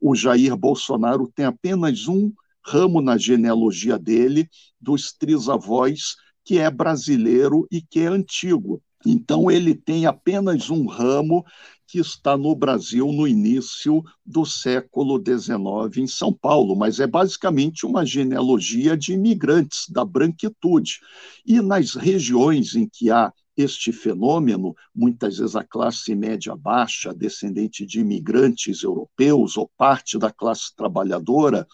[0.00, 2.32] o Jair Bolsonaro tem apenas um
[2.64, 4.48] ramo na genealogia dele,
[4.80, 8.82] dos trisavós, que é brasileiro e que é antigo.
[9.06, 11.44] Então, ele tem apenas um ramo
[11.86, 17.86] que está no Brasil no início do século XIX, em São Paulo, mas é basicamente
[17.86, 20.98] uma genealogia de imigrantes da branquitude.
[21.46, 27.86] E nas regiões em que há este fenômeno, muitas vezes a classe média baixa, descendente
[27.86, 31.66] de imigrantes europeus ou parte da classe trabalhadora,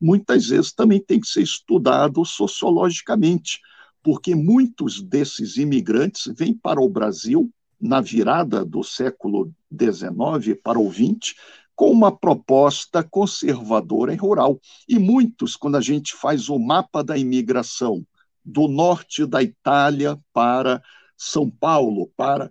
[0.00, 3.60] muitas vezes também tem que ser estudado sociologicamente
[4.02, 10.92] porque muitos desses imigrantes vêm para o Brasil na virada do século XIX para o
[10.92, 11.34] XX
[11.74, 14.60] com uma proposta conservadora e rural.
[14.88, 18.06] E muitos, quando a gente faz o mapa da imigração
[18.44, 20.82] do norte da Itália para
[21.16, 22.50] São Paulo, para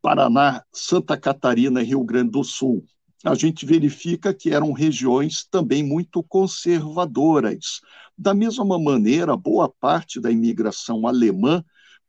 [0.00, 2.84] Paraná, Santa Catarina e Rio Grande do Sul,
[3.24, 7.80] a gente verifica que eram regiões também muito conservadoras.
[8.16, 11.64] Da mesma maneira, boa parte da imigração alemã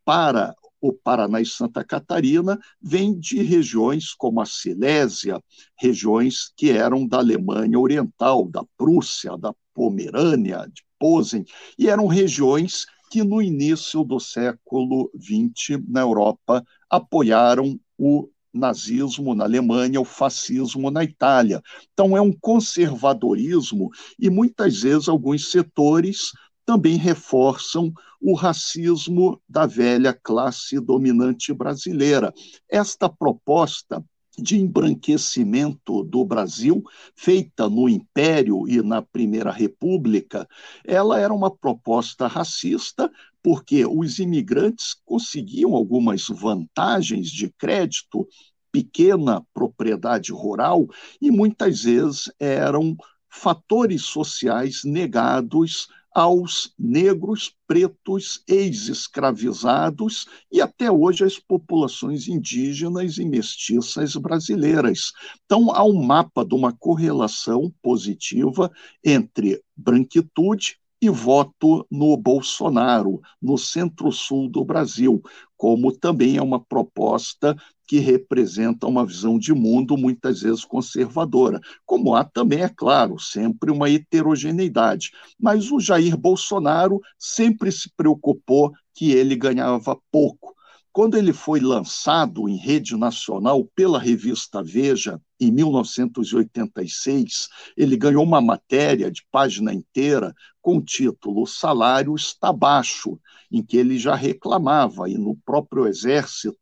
[0.05, 5.41] para o Paraná e Santa Catarina vem de regiões como a Silésia,
[5.77, 11.43] regiões que eram da Alemanha Oriental, da Prússia, da Pomerânia, de Posen,
[11.77, 19.43] e eram regiões que no início do século XX na Europa apoiaram o nazismo na
[19.43, 21.62] Alemanha, o fascismo na Itália.
[21.93, 26.31] Então, é um conservadorismo e muitas vezes alguns setores
[26.65, 32.33] também reforçam o racismo da velha classe dominante brasileira.
[32.69, 34.03] Esta proposta
[34.38, 36.83] de embranquecimento do Brasil,
[37.15, 40.47] feita no Império e na Primeira República,
[40.85, 43.12] ela era uma proposta racista,
[43.43, 48.28] porque os imigrantes conseguiam algumas vantagens de crédito,
[48.71, 50.88] pequena propriedade rural,
[51.21, 52.95] e muitas vezes eram
[53.30, 64.15] fatores sociais negados aos negros, pretos, ex-escravizados e até hoje as populações indígenas e mestiças
[64.15, 65.12] brasileiras.
[65.45, 68.71] Então, há um mapa de uma correlação positiva
[69.04, 75.21] entre branquitude e voto no Bolsonaro, no centro-sul do Brasil,
[75.55, 77.56] como também é uma proposta
[77.87, 83.71] que representa uma visão de mundo muitas vezes conservadora, como há também, é claro, sempre
[83.71, 85.12] uma heterogeneidade.
[85.39, 90.54] Mas o Jair Bolsonaro sempre se preocupou que ele ganhava pouco.
[90.92, 98.42] Quando ele foi lançado em rede nacional pela revista Veja, em 1986, ele ganhou uma
[98.42, 103.19] matéria de página inteira com o título Salário está baixo,
[103.52, 106.58] em que ele já reclamava, e no próprio Exército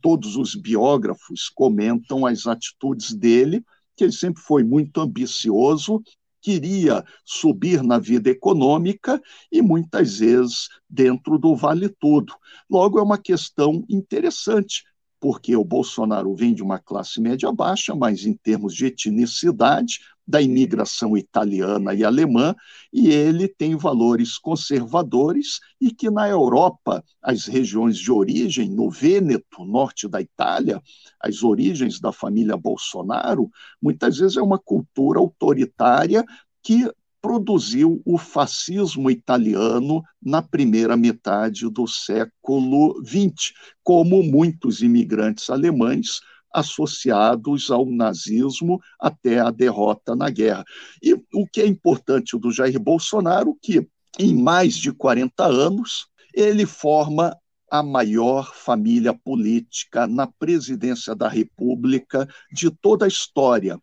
[0.00, 3.64] todos os biógrafos comentam as atitudes dele,
[3.96, 6.02] que ele sempre foi muito ambicioso
[6.48, 9.20] queria subir na vida econômica
[9.52, 12.32] e muitas vezes dentro do vale tudo.
[12.70, 14.82] Logo, é uma questão interessante,
[15.20, 19.98] porque o Bolsonaro vem de uma classe média baixa, mas em termos de etnicidade,
[20.28, 22.54] da imigração italiana e alemã,
[22.92, 29.64] e ele tem valores conservadores e que na Europa, as regiões de origem, no Vêneto,
[29.64, 30.82] norte da Itália,
[31.18, 33.50] as origens da família Bolsonaro,
[33.80, 36.22] muitas vezes é uma cultura autoritária
[36.62, 36.86] que
[37.22, 46.20] produziu o fascismo italiano na primeira metade do século XX, como muitos imigrantes alemães
[46.58, 50.64] associados ao nazismo até a derrota na guerra.
[51.02, 53.86] E o que é importante do Jair Bolsonaro, que
[54.18, 57.36] em mais de 40 anos ele forma
[57.70, 63.78] a maior família política na presidência da República de toda a história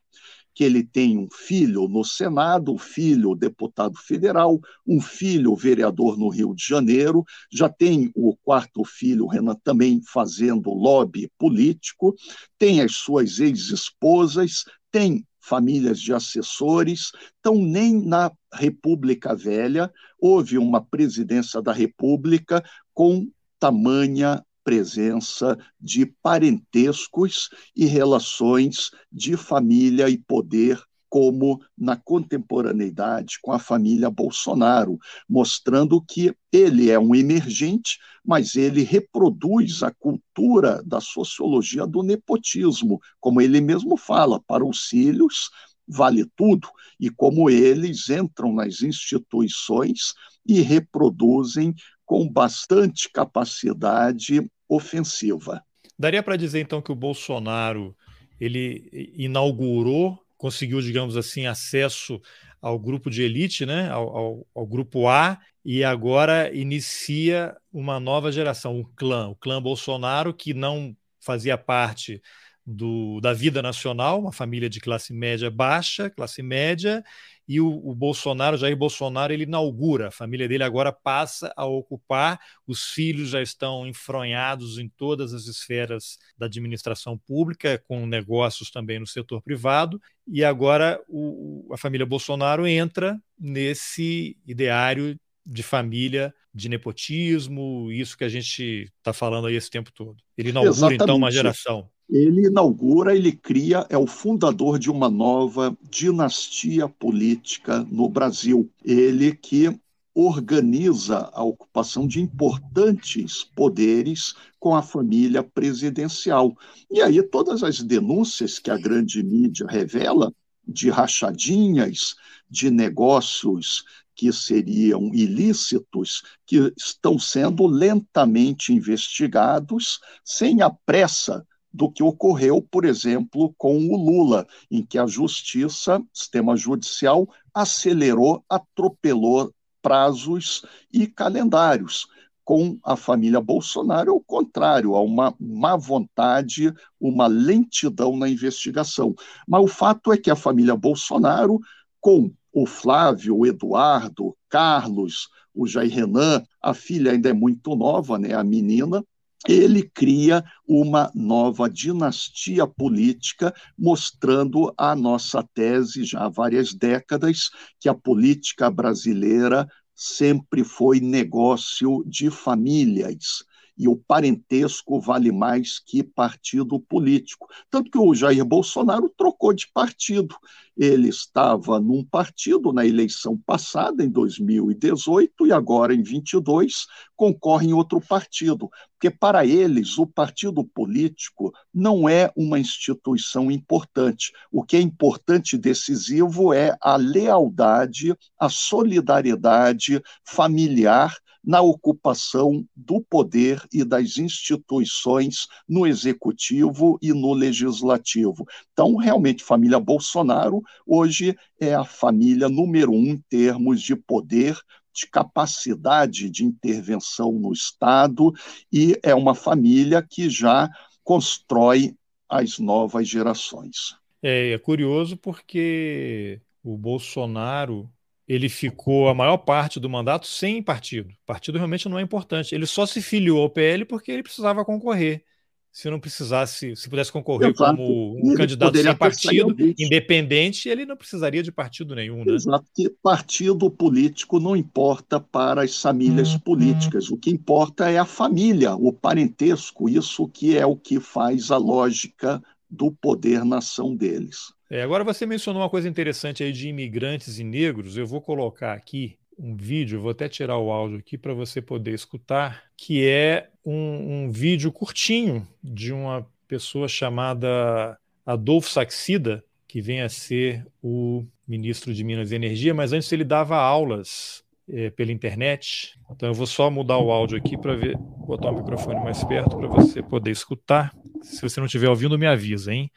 [0.56, 6.30] que ele tem um filho no Senado, um filho deputado federal, um filho vereador no
[6.30, 12.16] Rio de Janeiro, já tem o quarto filho, Renan, também fazendo lobby político,
[12.58, 17.12] tem as suas ex-esposas, tem famílias de assessores.
[17.40, 23.30] Então, nem na República Velha houve uma presidência da República com
[23.60, 33.60] tamanha presença de parentescos e relações de família e poder como na contemporaneidade com a
[33.60, 34.98] família Bolsonaro,
[35.30, 43.00] mostrando que ele é um emergente, mas ele reproduz a cultura da sociologia do nepotismo,
[43.22, 45.50] como ele mesmo fala, para os filhos
[45.88, 46.68] vale tudo,
[47.00, 50.14] e como eles entram nas instituições
[50.46, 55.64] e reproduzem com bastante capacidade ofensiva.
[55.98, 57.96] Daria para dizer então que o Bolsonaro
[58.40, 62.22] ele inaugurou, conseguiu, digamos assim, acesso
[62.62, 68.32] ao grupo de elite, né, ao, ao, ao, grupo A, e agora inicia uma nova
[68.32, 72.22] geração, um clã, o clã Bolsonaro, que não fazia parte
[72.66, 77.04] do, da vida nacional, uma família de classe média baixa, classe média,
[77.48, 82.40] e o, o, Bolsonaro, Jair Bolsonaro, ele inaugura, a família dele agora passa a ocupar,
[82.66, 89.00] os filhos já estão enfronhados em todas as esferas da administração pública, com negócios também
[89.00, 96.68] no setor privado, e agora o, a família Bolsonaro entra nesse ideário de família, de
[96.68, 100.18] nepotismo, isso que a gente está falando aí esse tempo todo.
[100.36, 101.04] Ele inaugura, Exatamente.
[101.04, 107.86] então, uma geração ele inaugura, ele cria, é o fundador de uma nova dinastia política
[107.90, 108.70] no Brasil.
[108.84, 109.80] Ele que
[110.14, 116.56] organiza a ocupação de importantes poderes com a família presidencial.
[116.90, 120.32] E aí todas as denúncias que a grande mídia revela
[120.66, 122.16] de rachadinhas,
[122.50, 123.84] de negócios
[124.16, 131.46] que seriam ilícitos, que estão sendo lentamente investigados, sem a pressa
[131.76, 138.42] do que ocorreu, por exemplo, com o Lula, em que a justiça, sistema judicial, acelerou,
[138.50, 142.08] atropelou prazos e calendários.
[142.46, 149.14] Com a família Bolsonaro, é o contrário, há uma má vontade, uma lentidão na investigação.
[149.46, 151.60] Mas o fato é que a família Bolsonaro,
[152.00, 158.18] com o Flávio, o Eduardo, Carlos, o Jair Renan, a filha ainda é muito nova,
[158.18, 159.04] né, a menina,
[159.48, 167.88] ele cria uma nova dinastia política, mostrando a nossa tese já há várias décadas que
[167.88, 173.44] a política brasileira sempre foi negócio de famílias
[173.78, 177.48] e o parentesco vale mais que partido político.
[177.70, 180.36] Tanto que o Jair Bolsonaro trocou de partido.
[180.78, 187.74] Ele estava num partido na eleição passada, em 2018, e agora, em 22, concorre em
[187.74, 188.70] outro partido.
[188.94, 194.32] Porque, para eles, o partido político não é uma instituição importante.
[194.52, 201.16] O que é importante e decisivo é a lealdade, a solidariedade familiar
[201.46, 208.46] na ocupação do poder e das instituições no executivo e no legislativo.
[208.74, 214.58] Então, realmente, família Bolsonaro hoje é a família número um em termos de poder,
[214.94, 218.34] de capacidade de intervenção no Estado
[218.72, 220.70] e é uma família que já
[221.04, 221.94] constrói
[222.30, 223.96] as novas gerações.
[224.24, 227.90] É, é curioso porque o Bolsonaro
[228.28, 231.14] ele ficou a maior parte do mandato sem partido.
[231.26, 232.56] Partido realmente não é importante.
[232.56, 235.24] Ele só se filiou ao PL porque ele precisava concorrer.
[235.72, 237.76] se não precisasse, se pudesse concorrer Exato.
[237.76, 242.34] como um ele candidato sem partido, independente, ele não precisaria de partido nenhum, né?
[242.34, 247.12] Exato, que partido político não importa para as famílias hum, políticas.
[247.12, 247.16] Hum.
[247.16, 251.58] O que importa é a família, o parentesco, isso que é o que faz a
[251.58, 254.54] lógica do poder-nação deles.
[254.76, 257.96] É, agora você mencionou uma coisa interessante aí de imigrantes e negros.
[257.96, 261.94] Eu vou colocar aqui um vídeo, vou até tirar o áudio aqui para você poder
[261.94, 270.02] escutar, que é um, um, vídeo curtinho de uma pessoa chamada Adolfo Saxida, que vem
[270.02, 275.14] a ser o ministro de Minas e Energia, mas antes ele dava aulas é, pela
[275.14, 275.98] internet.
[276.12, 279.56] Então eu vou só mudar o áudio aqui para ver, botar o microfone mais perto
[279.56, 280.94] para você poder escutar.
[281.22, 282.92] Se você não estiver ouvindo, me avisa, hein?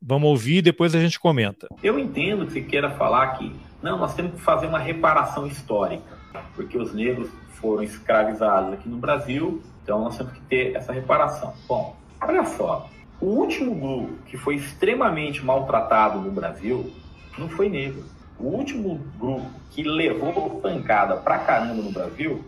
[0.00, 1.68] Vamos ouvir e depois a gente comenta.
[1.82, 6.18] Eu entendo que você queira falar que não, nós temos que fazer uma reparação histórica,
[6.54, 11.54] porque os negros foram escravizados aqui no Brasil, então nós temos que ter essa reparação.
[11.68, 12.88] Bom, olha só,
[13.20, 16.92] o último grupo que foi extremamente maltratado no Brasil
[17.36, 18.04] não foi negro.
[18.38, 22.44] O último grupo que levou pancada pra caramba no Brasil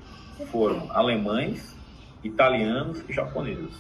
[0.51, 1.77] foram alemães,
[2.23, 3.75] italianos e japoneses.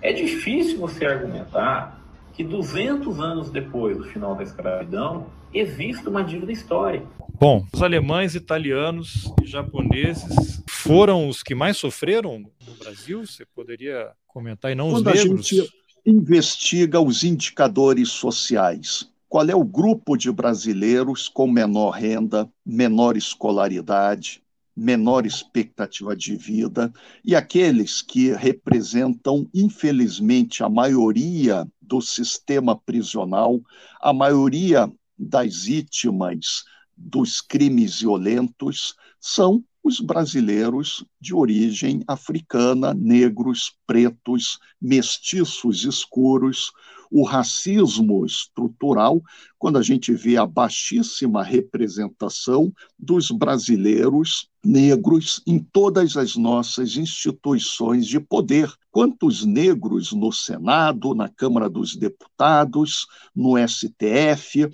[0.00, 2.01] É difícil você argumentar
[2.32, 7.06] que 200 anos depois do final da escravidão, existe uma dívida histórica.
[7.38, 13.26] Bom, os alemães, italianos e japoneses foram os que mais sofreram no Brasil?
[13.26, 15.46] Você poderia comentar, e não Quando os negros?
[15.46, 15.70] A gente
[16.06, 19.08] investiga os indicadores sociais.
[19.28, 24.41] Qual é o grupo de brasileiros com menor renda, menor escolaridade,
[24.76, 26.92] menor expectativa de vida
[27.24, 33.60] e aqueles que representam, infelizmente, a maioria do sistema prisional,
[34.00, 36.64] a maioria das vítimas
[36.96, 46.72] dos crimes violentos são os brasileiros de origem africana, negros, pretos, mestiços escuros,
[47.12, 49.22] o racismo estrutural,
[49.58, 58.06] quando a gente vê a baixíssima representação dos brasileiros negros em todas as nossas instituições
[58.06, 58.72] de poder.
[58.90, 64.70] Quantos negros no Senado, na Câmara dos Deputados, no STF,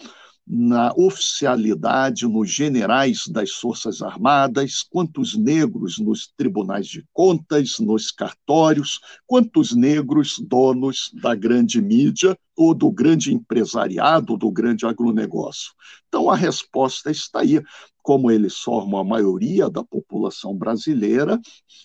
[0.51, 8.99] na oficialidade, nos generais das Forças Armadas, quantos negros nos tribunais de contas, nos cartórios,
[9.27, 15.73] quantos negros donos da grande mídia ou do grande empresariado, do grande agronegócio.
[16.09, 17.63] Então a resposta está aí.
[18.03, 21.39] Como eles formam a maioria da população brasileira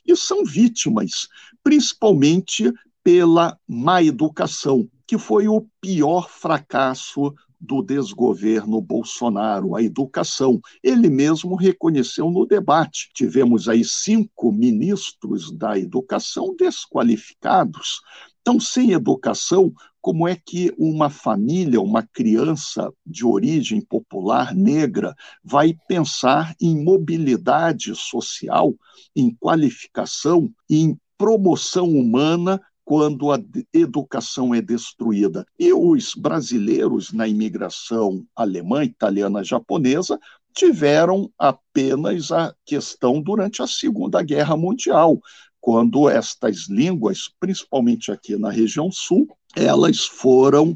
[0.06, 1.28] e são vítimas,
[1.62, 2.72] principalmente
[3.04, 7.34] pela má educação, que foi o pior fracasso
[7.64, 10.60] do desgoverno Bolsonaro, a educação.
[10.84, 13.10] Ele mesmo reconheceu no debate.
[13.14, 18.02] Tivemos aí cinco ministros da educação desqualificados.
[18.42, 25.74] Então, sem educação, como é que uma família, uma criança de origem popular negra vai
[25.88, 28.76] pensar em mobilidade social,
[29.16, 33.40] em qualificação, em promoção humana quando a
[33.74, 35.46] educação é destruída.
[35.58, 40.20] E os brasileiros na imigração alemã, italiana, japonesa
[40.54, 45.20] tiveram apenas a questão durante a Segunda Guerra Mundial,
[45.60, 50.76] quando estas línguas, principalmente aqui na região sul, elas foram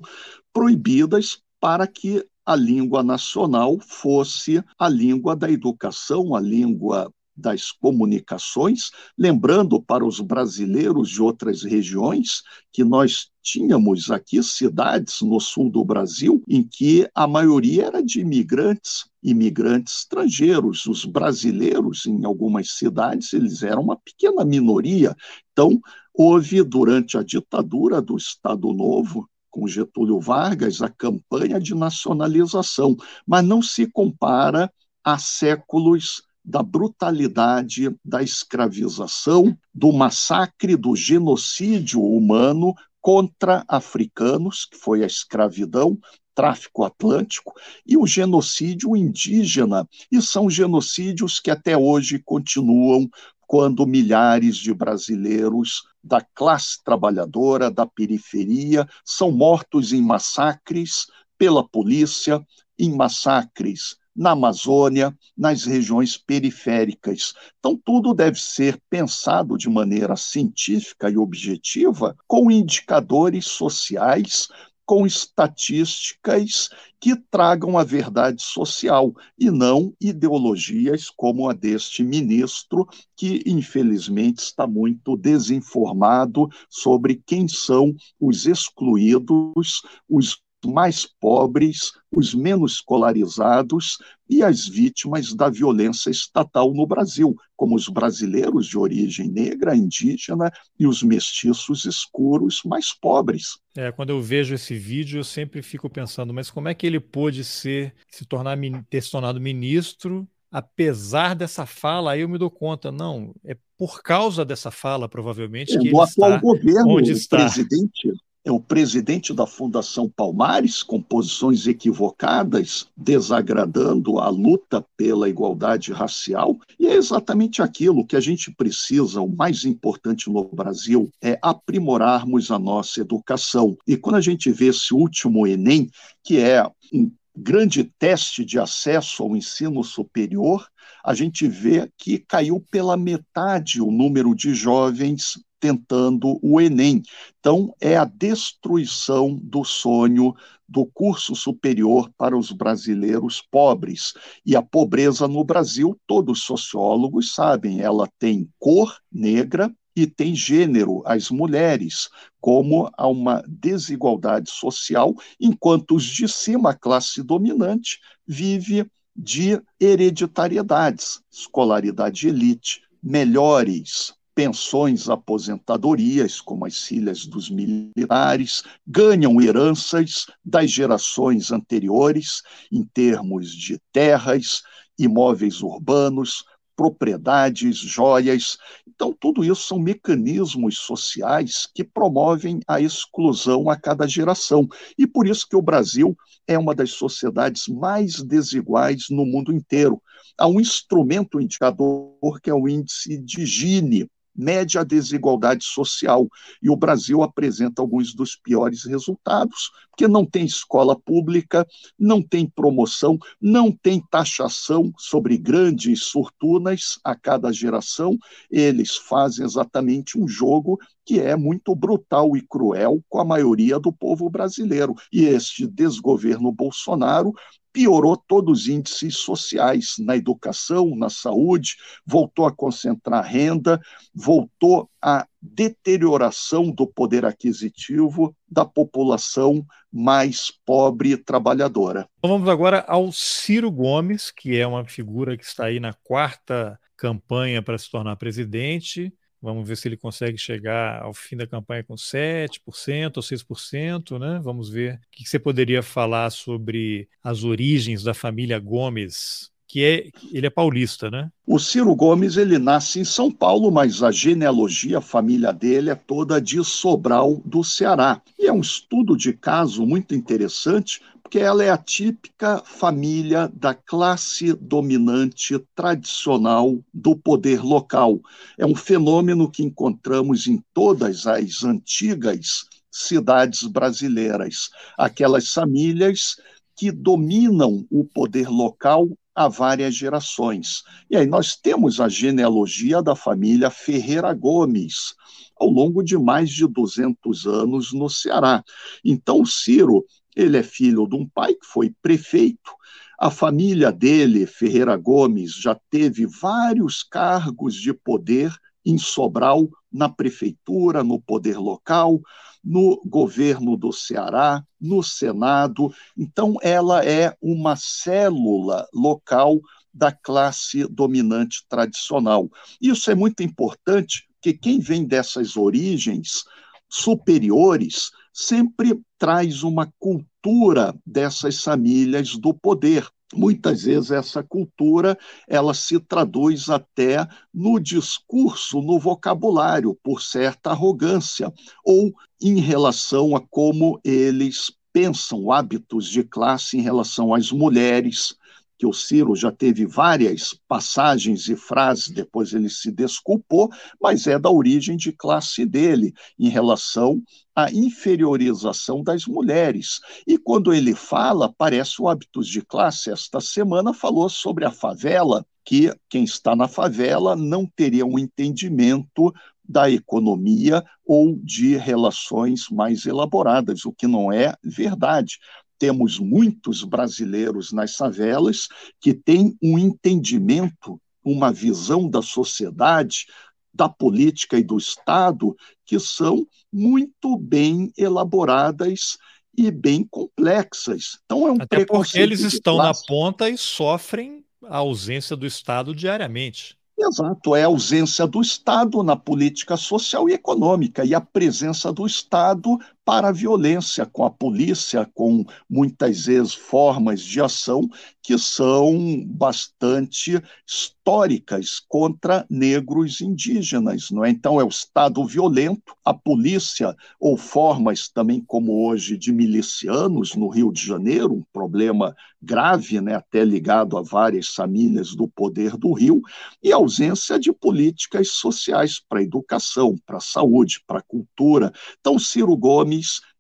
[0.54, 8.90] proibidas para que a língua nacional fosse a língua da educação, a língua das comunicações,
[9.18, 12.42] lembrando para os brasileiros de outras regiões
[12.74, 18.20] que nós tínhamos aqui cidades no sul do Brasil em que a maioria era de
[18.20, 20.86] imigrantes, imigrantes estrangeiros.
[20.86, 25.16] Os brasileiros, em algumas cidades, eles eram uma pequena minoria.
[25.52, 25.80] Então,
[26.14, 33.46] houve, durante a ditadura do Estado Novo, com Getúlio Vargas, a campanha de nacionalização, mas
[33.46, 34.72] não se compara
[35.04, 45.04] a séculos da brutalidade da escravização, do massacre, do genocídio humano contra africanos, que foi
[45.04, 46.00] a escravidão,
[46.34, 47.52] tráfico atlântico,
[47.86, 53.10] e o genocídio indígena, e são genocídios que até hoje continuam
[53.42, 62.42] quando milhares de brasileiros da classe trabalhadora, da periferia, são mortos em massacres pela polícia,
[62.80, 67.34] em massacres na Amazônia, nas regiões periféricas.
[67.60, 74.48] Então, tudo deve ser pensado de maneira científica e objetiva, com indicadores sociais
[74.88, 83.44] com estatísticas que tragam a verdade social e não ideologias como a deste ministro, que
[83.46, 93.98] infelizmente está muito desinformado sobre quem são os excluídos, os mais pobres, os menos escolarizados
[94.30, 100.52] e as vítimas da violência estatal no Brasil, como os brasileiros de origem negra, indígena
[100.80, 103.60] e os mestiços escuros mais pobres.
[103.76, 107.00] É, quando eu vejo esse vídeo, eu sempre fico pensando, mas como é que ele
[107.00, 108.58] pôde ser, se tornar,
[108.90, 114.02] ter se tornado ministro apesar dessa fala, aí eu me dou conta, não, é por
[114.02, 117.38] causa dessa fala, provavelmente, é, que ele está governo, onde está.
[117.38, 118.12] presidente
[118.48, 126.58] é o presidente da Fundação Palmares, com posições equivocadas, desagradando a luta pela igualdade racial,
[126.80, 132.50] e é exatamente aquilo que a gente precisa, o mais importante no Brasil, é aprimorarmos
[132.50, 133.78] a nossa educação.
[133.86, 135.90] E quando a gente vê esse último Enem,
[136.24, 140.66] que é um grande teste de acesso ao ensino superior,
[141.04, 147.02] a gente vê que caiu pela metade o número de jovens tentando o Enem.
[147.40, 150.34] Então, é a destruição do sonho
[150.68, 154.14] do curso superior para os brasileiros pobres.
[154.46, 160.36] E a pobreza no Brasil, todos os sociólogos sabem, ela tem cor negra e tem
[160.36, 162.08] gênero, as mulheres,
[162.40, 168.86] como há uma desigualdade social, enquanto os de cima, a classe dominante, vive
[169.16, 180.70] de hereditariedades, escolaridade elite, melhores pensões, aposentadorias, como as filhas dos militares, ganham heranças das
[180.70, 184.62] gerações anteriores em termos de terras,
[184.96, 186.44] imóveis urbanos,
[186.76, 188.60] propriedades, joias.
[188.88, 194.68] Então, tudo isso são mecanismos sociais que promovem a exclusão a cada geração.
[195.00, 196.16] E por isso que o Brasil
[196.46, 200.00] é uma das sociedades mais desiguais no mundo inteiro.
[200.38, 204.08] Há um instrumento indicador que é o índice de Gini,
[204.38, 206.28] mede a desigualdade social.
[206.62, 211.66] E o Brasil apresenta alguns dos piores resultados, porque não tem escola pública,
[211.98, 218.18] não tem promoção, não tem taxação sobre grandes fortunas a cada geração.
[218.52, 223.94] Eles fazem exatamente um jogo que é muito brutal e cruel com a maioria do
[223.94, 224.94] povo brasileiro.
[225.12, 227.34] E este desgoverno Bolsonaro
[227.78, 233.80] piorou todos os índices sociais na educação, na saúde, voltou a concentrar renda,
[234.16, 239.64] voltou a deterioração do poder aquisitivo da população
[239.94, 242.10] mais pobre e trabalhadora.
[242.18, 246.80] Então vamos agora ao Ciro Gomes, que é uma figura que está aí na quarta
[246.98, 249.14] campanha para se tornar presidente.
[249.48, 254.42] Vamos ver se ele consegue chegar ao fim da campanha com 7% ou 6%, né?
[254.44, 260.10] Vamos ver o que você poderia falar sobre as origens da família Gomes, que é
[260.34, 261.30] ele é paulista, né?
[261.46, 265.96] O Ciro Gomes ele nasce em São Paulo, mas a genealogia, a família dele é
[265.96, 268.22] toda de Sobral do Ceará.
[268.38, 273.74] E é um estudo de caso muito interessante, porque ela é a típica família da
[273.74, 278.22] classe dominante tradicional do poder local.
[278.58, 284.70] É um fenômeno que encontramos em todas as antigas cidades brasileiras.
[284.98, 286.38] Aquelas famílias
[286.78, 290.82] que dominam o poder local há várias gerações.
[291.10, 295.14] E aí nós temos a genealogia da família Ferreira Gomes,
[295.58, 298.64] ao longo de mais de 200 anos no Ceará.
[299.04, 300.06] Então, Ciro
[300.38, 302.72] ele é filho de um pai que foi prefeito.
[303.20, 308.54] A família dele, Ferreira Gomes, já teve vários cargos de poder
[308.86, 312.22] em Sobral, na prefeitura, no poder local,
[312.64, 315.92] no governo do Ceará, no Senado.
[316.16, 319.60] Então, ela é uma célula local
[319.92, 322.48] da classe dominante tradicional.
[322.80, 326.44] Isso é muito importante, porque quem vem dessas origens
[326.88, 333.08] superiores sempre traz uma cultura dessas famílias do poder.
[333.34, 341.52] Muitas vezes essa cultura ela se traduz até no discurso, no vocabulário, por certa arrogância,
[341.84, 348.36] ou em relação a como eles pensam hábitos de classe em relação às mulheres,
[348.78, 353.70] que o Ciro já teve várias passagens e frases, depois ele se desculpou,
[354.02, 357.22] mas é da origem de classe dele, em relação
[357.56, 360.00] à inferiorização das mulheres.
[360.28, 363.10] E quando ele fala, parece o hábitos de classe.
[363.10, 369.34] Esta semana falou sobre a favela, que quem está na favela não teria um entendimento
[369.68, 375.40] da economia ou de relações mais elaboradas, o que não é verdade
[375.78, 378.68] temos muitos brasileiros nas favelas
[379.00, 383.26] que têm um entendimento, uma visão da sociedade,
[383.74, 385.56] da política e do Estado
[385.86, 389.18] que são muito bem elaboradas
[389.56, 391.20] e bem complexas.
[391.26, 395.96] Então é um Até porque eles estão na ponta e sofrem a ausência do Estado
[395.96, 396.78] diariamente.
[397.00, 402.08] Exato, é a ausência do Estado na política social e econômica e a presença do
[402.08, 407.90] Estado para a violência com a polícia, com muitas vezes formas de ação
[408.22, 414.30] que são bastante históricas contra negros indígenas, não é?
[414.30, 420.50] Então é o Estado violento, a polícia ou formas também como hoje de milicianos no
[420.50, 425.94] Rio de Janeiro, um problema grave, né, até ligado a várias famílias do poder do
[425.94, 426.22] Rio,
[426.62, 431.72] e ausência de políticas sociais para educação, para saúde, para cultura.
[432.02, 432.97] Então Ciro Gomes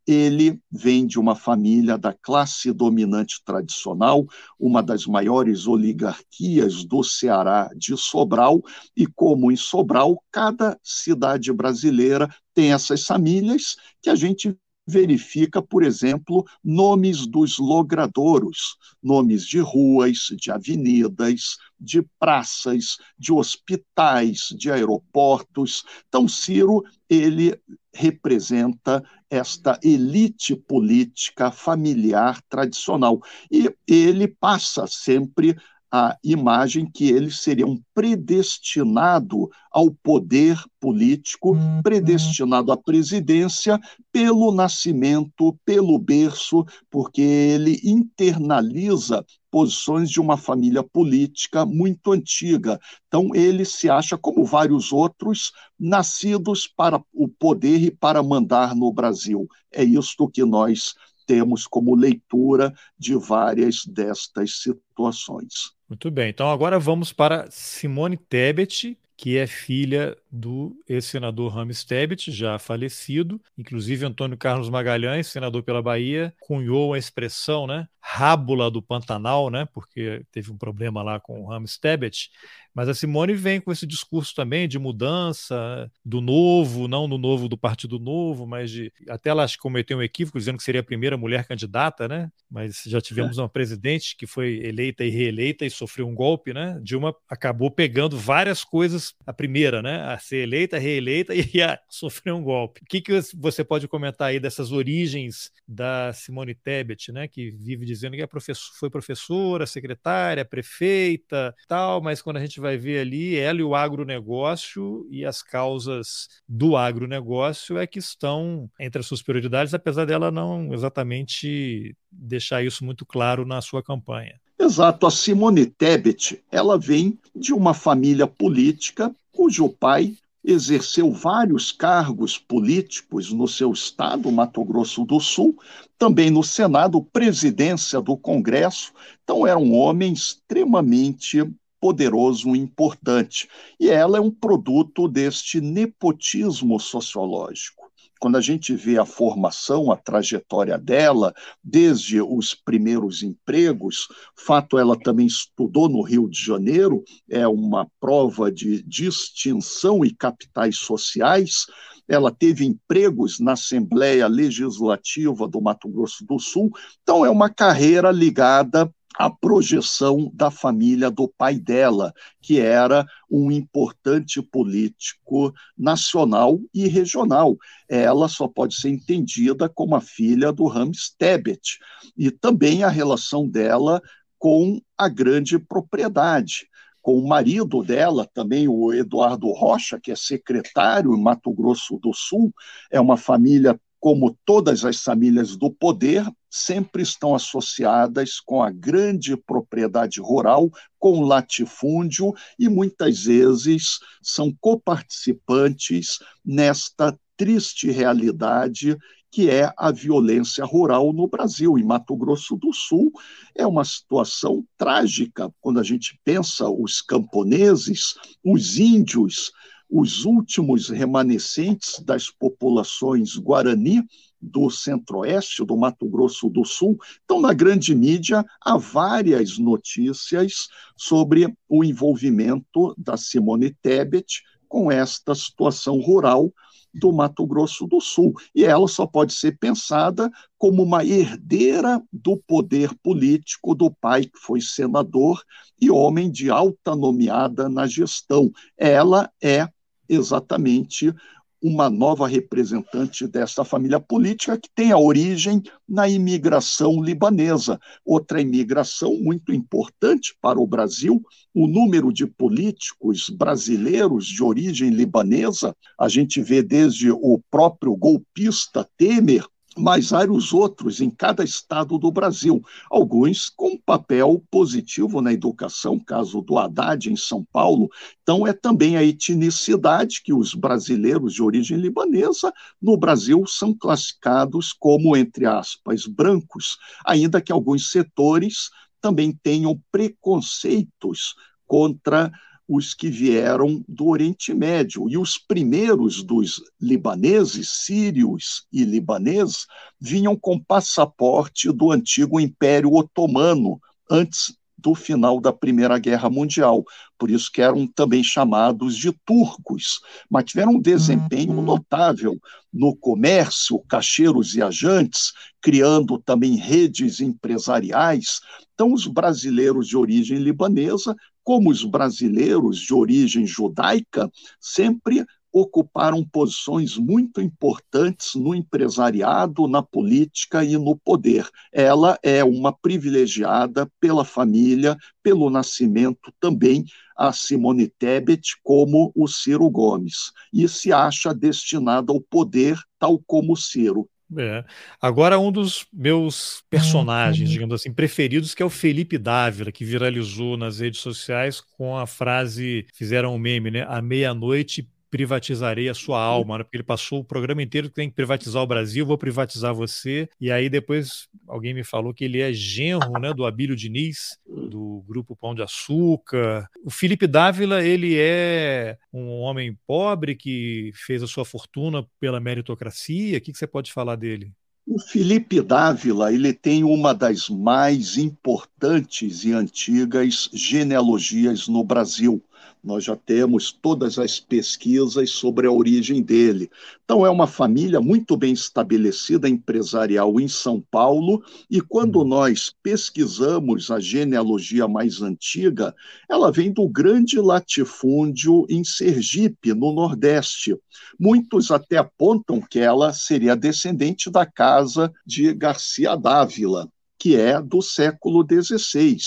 [0.07, 4.25] ele vem de uma família da classe dominante tradicional,
[4.57, 8.61] uma das maiores oligarquias do Ceará de Sobral,
[8.95, 15.83] e como em Sobral, cada cidade brasileira tem essas famílias que a gente verifica, por
[15.83, 25.83] exemplo, nomes dos logradouros, nomes de ruas, de avenidas, de praças, de hospitais, de aeroportos.
[26.07, 27.59] Então, Ciro, ele
[27.93, 33.19] representa esta elite política familiar tradicional.
[33.51, 35.55] E ele passa sempre
[35.91, 41.81] a imagem que ele seria um predestinado ao poder político, uhum.
[41.81, 43.79] predestinado à presidência
[44.11, 49.25] pelo nascimento, pelo berço, porque ele internaliza
[49.57, 52.79] posições de uma família política muito antiga.
[53.07, 58.93] Então, ele se acha, como vários outros, nascidos para o poder e para mandar no
[58.93, 59.47] Brasil.
[59.71, 60.93] É isto que nós
[61.25, 65.71] temos como leitura de várias destas situações.
[65.89, 72.31] Muito bem, então agora vamos para Simone Tebet, que é filha do ex-senador Rames Tebet,
[72.31, 73.41] já falecido.
[73.57, 79.67] Inclusive, Antônio Carlos Magalhães, senador pela Bahia, cunhou a expressão, né, rábula do Pantanal, né,
[79.73, 82.29] porque teve um problema lá com o Rames Tebet,
[82.77, 87.49] mas a Simone vem com esse discurso também de mudança, do novo, não do novo
[87.49, 88.93] do Partido Novo, mas de.
[89.09, 92.31] Até ela cometeu um equívoco dizendo que seria a primeira mulher candidata, né?
[92.47, 93.41] Mas já tivemos é.
[93.41, 96.79] uma presidente que foi eleita e reeleita e sofreu um golpe, né?
[96.83, 100.13] Dilma acabou pegando várias coisas, a primeira, né?
[100.13, 102.81] A ser eleita, reeleita e a sofrer um golpe.
[102.83, 107.27] O que, que você pode comentar aí dessas origens da Simone Tebet, né?
[107.27, 112.59] Que vive dizendo que é professor, foi professora, secretária, prefeita, tal, mas quando a gente
[112.59, 118.69] vai ver ali ela e o agronegócio e as causas do agronegócio é que estão
[118.79, 124.39] entre as suas prioridades, apesar dela não exatamente deixar isso muito claro na sua campanha.
[124.59, 130.15] Exato, a Simone Tebet, ela vem de uma família política cujo pai
[130.47, 135.59] exerceu vários cargos políticos no seu estado, Mato Grosso do Sul,
[135.97, 138.93] também no Senado, presidência do Congresso.
[139.23, 141.43] Então, era um homem extremamente
[141.81, 143.49] poderoso e importante.
[143.77, 147.86] E ela é um produto deste nepotismo sociológico.
[148.19, 154.97] Quando a gente vê a formação, a trajetória dela, desde os primeiros empregos, fato ela
[154.99, 161.65] também estudou no Rio de Janeiro, é uma prova de distinção e capitais sociais.
[162.07, 166.71] Ela teve empregos na Assembleia Legislativa do Mato Grosso do Sul,
[167.03, 173.51] então é uma carreira ligada a projeção da família do pai dela, que era um
[173.51, 177.57] importante político nacional e regional.
[177.89, 181.79] Ela só pode ser entendida como a filha do Rames Tebet,
[182.15, 184.01] e também a relação dela
[184.37, 186.67] com a grande propriedade
[187.07, 192.13] com o marido dela, também o Eduardo Rocha, que é secretário em Mato Grosso do
[192.13, 192.53] Sul,
[192.91, 199.35] é uma família como todas as famílias do poder, sempre estão associadas com a grande
[199.35, 200.69] propriedade rural,
[200.99, 208.97] com latifúndio e muitas vezes são coparticipantes nesta triste realidade
[209.29, 211.77] que é a violência rural no Brasil.
[211.77, 213.11] Em Mato Grosso do Sul,
[213.55, 219.51] é uma situação trágica quando a gente pensa os camponeses, os índios,
[219.89, 224.03] os últimos remanescentes das populações guarani
[224.41, 226.97] do centro-oeste, do Mato Grosso do Sul.
[227.23, 235.33] Então, na grande mídia, há várias notícias sobre o envolvimento da Simone Tebet com esta
[235.33, 236.53] situação rural
[236.93, 238.33] do Mato Grosso do Sul.
[238.53, 244.37] E ela só pode ser pensada como uma herdeira do poder político do pai, que
[244.39, 245.41] foi senador
[245.79, 248.51] e homem de alta nomeada na gestão.
[248.77, 249.67] Ela é
[250.09, 251.13] exatamente
[251.61, 257.79] uma nova representante dessa família política que tem a origem na imigração libanesa.
[258.05, 261.21] Outra imigração muito importante para o Brasil,
[261.53, 268.87] o número de políticos brasileiros de origem libanesa, a gente vê desde o próprio golpista
[268.97, 269.45] Temer
[269.77, 276.41] mas vários outros em cada estado do Brasil, alguns com papel positivo na educação, caso
[276.41, 277.89] do Haddad em São Paulo.
[278.23, 282.51] Então, é também a etnicidade que os brasileiros de origem libanesa
[282.81, 288.69] no Brasil são classificados como, entre aspas, brancos, ainda que alguns setores
[288.99, 292.31] também tenham preconceitos contra
[292.67, 295.09] os que vieram do Oriente Médio.
[295.09, 299.65] E os primeiros dos libaneses, sírios e libaneses,
[299.99, 306.83] vinham com passaporte do antigo Império Otomano, antes do final da Primeira Guerra Mundial.
[307.17, 309.99] Por isso que eram também chamados de turcos,
[310.29, 311.63] mas tiveram um desempenho uhum.
[311.63, 312.37] notável
[312.71, 318.39] no comércio, cacheiros viajantes, criando também redes empresariais.
[318.73, 321.15] Então, os brasileiros de origem libanesa
[321.47, 324.29] como os brasileiros de origem judaica
[324.59, 331.47] sempre ocuparam posições muito importantes no empresariado, na política e no poder.
[331.71, 336.83] Ela é uma privilegiada pela família, pelo nascimento também
[337.15, 343.53] a Simone Tebet como o Ciro Gomes e se acha destinada ao poder tal como
[343.53, 344.05] o Ciro.
[344.35, 344.65] É.
[345.01, 350.57] Agora, um dos meus personagens, digamos assim, preferidos, que é o Felipe Dávila, que viralizou
[350.57, 353.85] nas redes sociais com a frase, fizeram um meme, né?
[353.87, 356.63] À meia-noite privatizarei a sua alma, né?
[356.63, 360.29] porque ele passou o programa inteiro que tem que privatizar o Brasil, vou privatizar você.
[360.39, 365.03] E aí depois alguém me falou que ele é genro né, do Abílio Diniz, do
[365.07, 366.67] grupo Pão de Açúcar.
[366.83, 373.37] O Felipe Dávila, ele é um homem pobre que fez a sua fortuna pela meritocracia.
[373.37, 374.51] O que, que você pode falar dele?
[374.89, 382.41] O Felipe Dávila ele tem uma das mais importantes e antigas genealogias no Brasil.
[382.83, 386.69] Nós já temos todas as pesquisas sobre a origem dele.
[387.03, 392.27] Então, é uma família muito bem estabelecida, empresarial em São Paulo, e quando hum.
[392.27, 395.93] nós pesquisamos a genealogia mais antiga,
[396.29, 400.75] ela vem do grande latifúndio em Sergipe, no Nordeste.
[401.19, 407.81] Muitos até apontam que ela seria descendente da casa de Garcia Dávila, que é do
[407.81, 409.17] século XVI.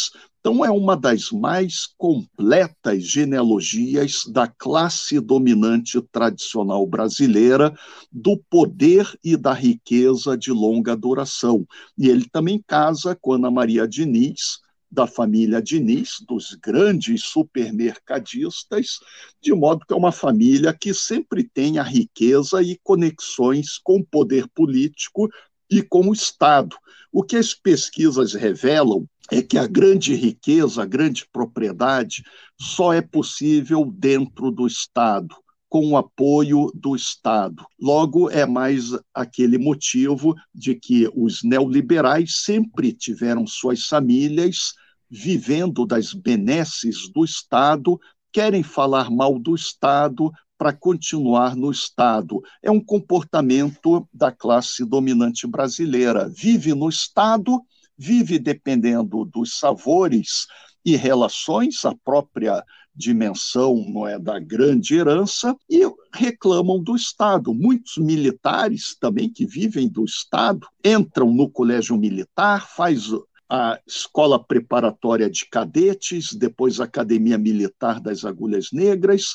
[0.40, 7.74] Então, é uma das mais completas genealogias da classe dominante tradicional brasileira,
[8.10, 11.66] do poder e da riqueza de longa duração.
[11.96, 14.60] E ele também casa com Ana Maria Diniz,
[14.90, 18.98] da família Diniz, dos grandes supermercadistas,
[19.42, 24.06] de modo que é uma família que sempre tem a riqueza e conexões com o
[24.06, 25.28] poder político
[25.70, 26.76] e com o Estado.
[27.12, 32.22] O que as pesquisas revelam é que a grande riqueza, a grande propriedade,
[32.58, 35.34] só é possível dentro do Estado,
[35.68, 37.64] com o apoio do Estado.
[37.80, 44.74] Logo, é mais aquele motivo de que os neoliberais sempre tiveram suas famílias
[45.10, 47.98] vivendo das benesses do Estado,
[48.32, 52.40] querem falar mal do Estado para continuar no Estado.
[52.62, 56.28] É um comportamento da classe dominante brasileira.
[56.28, 57.60] Vive no Estado
[58.00, 60.46] vive dependendo dos sabores
[60.82, 65.82] e relações, a própria dimensão não é da grande herança e
[66.14, 67.52] reclamam do Estado.
[67.52, 73.10] Muitos militares também que vivem do Estado entram no colégio militar, faz
[73.50, 79.34] a Escola Preparatória de Cadetes, depois a Academia Militar das Agulhas Negras,